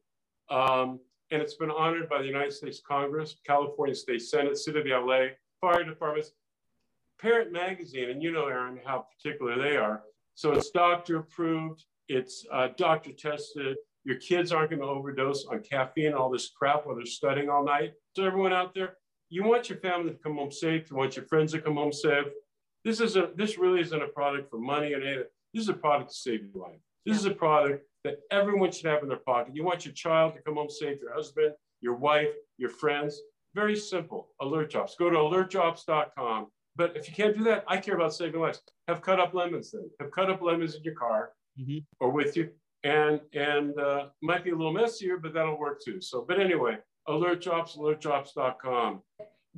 [0.51, 1.01] Um,
[1.31, 5.27] and it's been honored by the United States Congress, California State Senate, City of LA,
[5.61, 6.33] fire departments,
[7.21, 10.03] Parent Magazine, and you know, Erin, how particular they are.
[10.35, 13.77] So it's doctor approved, it's uh, doctor tested.
[14.05, 17.65] Your kids aren't going to overdose on caffeine, all this crap while they're studying all
[17.65, 17.93] night.
[18.17, 18.95] So everyone out there,
[19.29, 20.91] you want your family to come home safe.
[20.91, 22.27] You want your friends to come home safe.
[22.85, 25.25] This is a this really isn't a product for money or anything.
[25.53, 26.81] This is a product to save your life.
[27.05, 27.21] This yeah.
[27.21, 29.55] is a product that everyone should have in their pocket.
[29.55, 33.21] You want your child to come home safe, your husband, your wife, your friends.
[33.55, 34.29] Very simple.
[34.41, 34.95] Alert Drops.
[34.97, 36.47] Go to alertdrops.com.
[36.79, 38.63] But if you can't do that, I care about saving lives.
[38.87, 39.91] Have cut up lemons then.
[40.01, 41.79] Have cut up lemons in your car mm-hmm.
[42.01, 42.51] or with you.
[42.85, 46.01] And and uh, might be a little messier, but that'll work too.
[46.01, 49.03] So, but anyway, alert drops, alertdrops.com.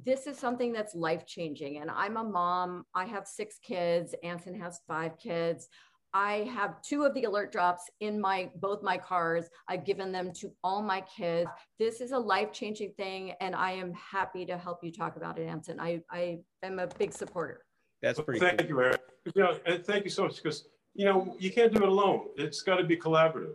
[0.03, 1.83] This is something that's life changing.
[1.83, 2.87] And I'm a mom.
[2.95, 4.15] I have six kids.
[4.23, 5.69] Anson has five kids.
[6.13, 9.47] I have two of the alert drops in my both my cars.
[9.69, 11.49] I've given them to all my kids.
[11.79, 15.47] This is a life-changing thing, and I am happy to help you talk about it,
[15.47, 15.79] Anson.
[15.79, 17.65] I, I am a big supporter.
[18.03, 18.41] That's pretty.
[18.41, 18.69] Thank cool.
[18.69, 18.99] you, Erin.
[19.35, 22.27] You know, and thank you so much because you know you can't do it alone.
[22.37, 23.55] It's got to be collaborative.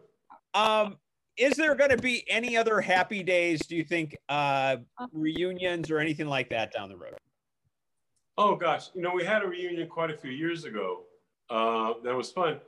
[0.53, 0.97] Um,
[1.37, 5.91] is there going to be any other happy days do you think uh, uh, reunions
[5.91, 7.15] or anything like that down the road
[8.37, 11.03] oh gosh you know we had a reunion quite a few years ago
[11.49, 12.59] uh, that was fun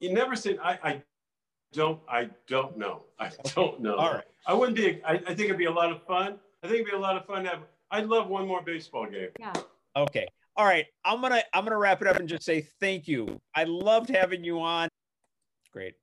[0.00, 1.02] you never said I, I
[1.72, 3.02] don't I don't know.
[3.18, 3.96] I don't know.
[3.96, 4.24] All right.
[4.46, 5.02] I wouldn't be.
[5.04, 6.38] I, I think it'd be a lot of fun.
[6.62, 7.60] I think it'd be a lot of fun to have.
[7.90, 9.28] I'd love one more baseball game.
[9.38, 9.52] Yeah.
[9.96, 10.26] Okay.
[10.56, 10.86] All right.
[11.04, 13.40] I'm gonna I'm gonna wrap it up and just say thank you.
[13.54, 14.88] I loved having you on.
[15.72, 15.94] Great.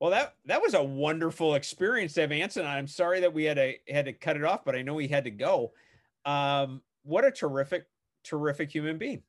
[0.00, 2.66] Well, that that was a wonderful experience to have Anson.
[2.66, 5.08] I'm sorry that we had to had to cut it off, but I know he
[5.08, 5.72] had to go.
[6.24, 7.86] Um, what a terrific,
[8.22, 9.22] terrific human being.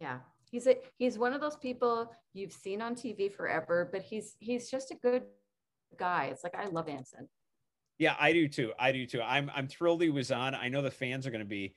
[0.00, 0.18] Yeah.
[0.52, 4.70] He's a he's one of those people you've seen on TV forever, but he's he's
[4.70, 5.22] just a good
[5.98, 6.26] guy.
[6.26, 7.26] It's like I love Anson.
[7.98, 8.72] Yeah, I do too.
[8.78, 9.22] I do too.
[9.22, 10.54] I'm I'm thrilled he was on.
[10.54, 11.74] I know the fans are going to be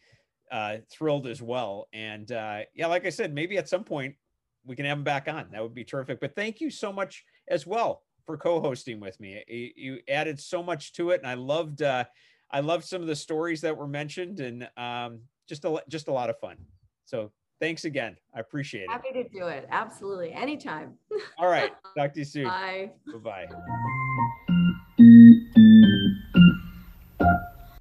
[0.51, 1.87] uh, thrilled as well.
[1.93, 4.15] And uh, yeah, like I said, maybe at some point
[4.65, 5.47] we can have him back on.
[5.53, 6.19] That would be terrific.
[6.19, 9.41] But thank you so much as well for co-hosting with me.
[9.47, 12.03] You, you added so much to it, and I loved uh,
[12.51, 16.11] I loved some of the stories that were mentioned, and um, just a just a
[16.11, 16.57] lot of fun.
[17.05, 18.17] So thanks again.
[18.35, 18.89] I appreciate it.
[18.89, 19.67] Happy to do it.
[19.69, 20.31] Absolutely.
[20.33, 20.93] Anytime.
[21.37, 21.71] All right.
[21.97, 22.45] Talk to you soon.
[22.45, 22.91] Bye.
[23.23, 23.47] Bye bye.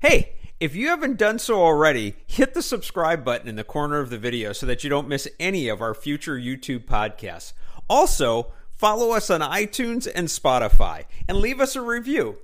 [0.00, 0.30] Hey.
[0.60, 4.16] If you haven't done so already, hit the subscribe button in the corner of the
[4.16, 7.52] video so that you don't miss any of our future YouTube podcasts.
[7.90, 12.38] Also, follow us on iTunes and Spotify and leave us a review.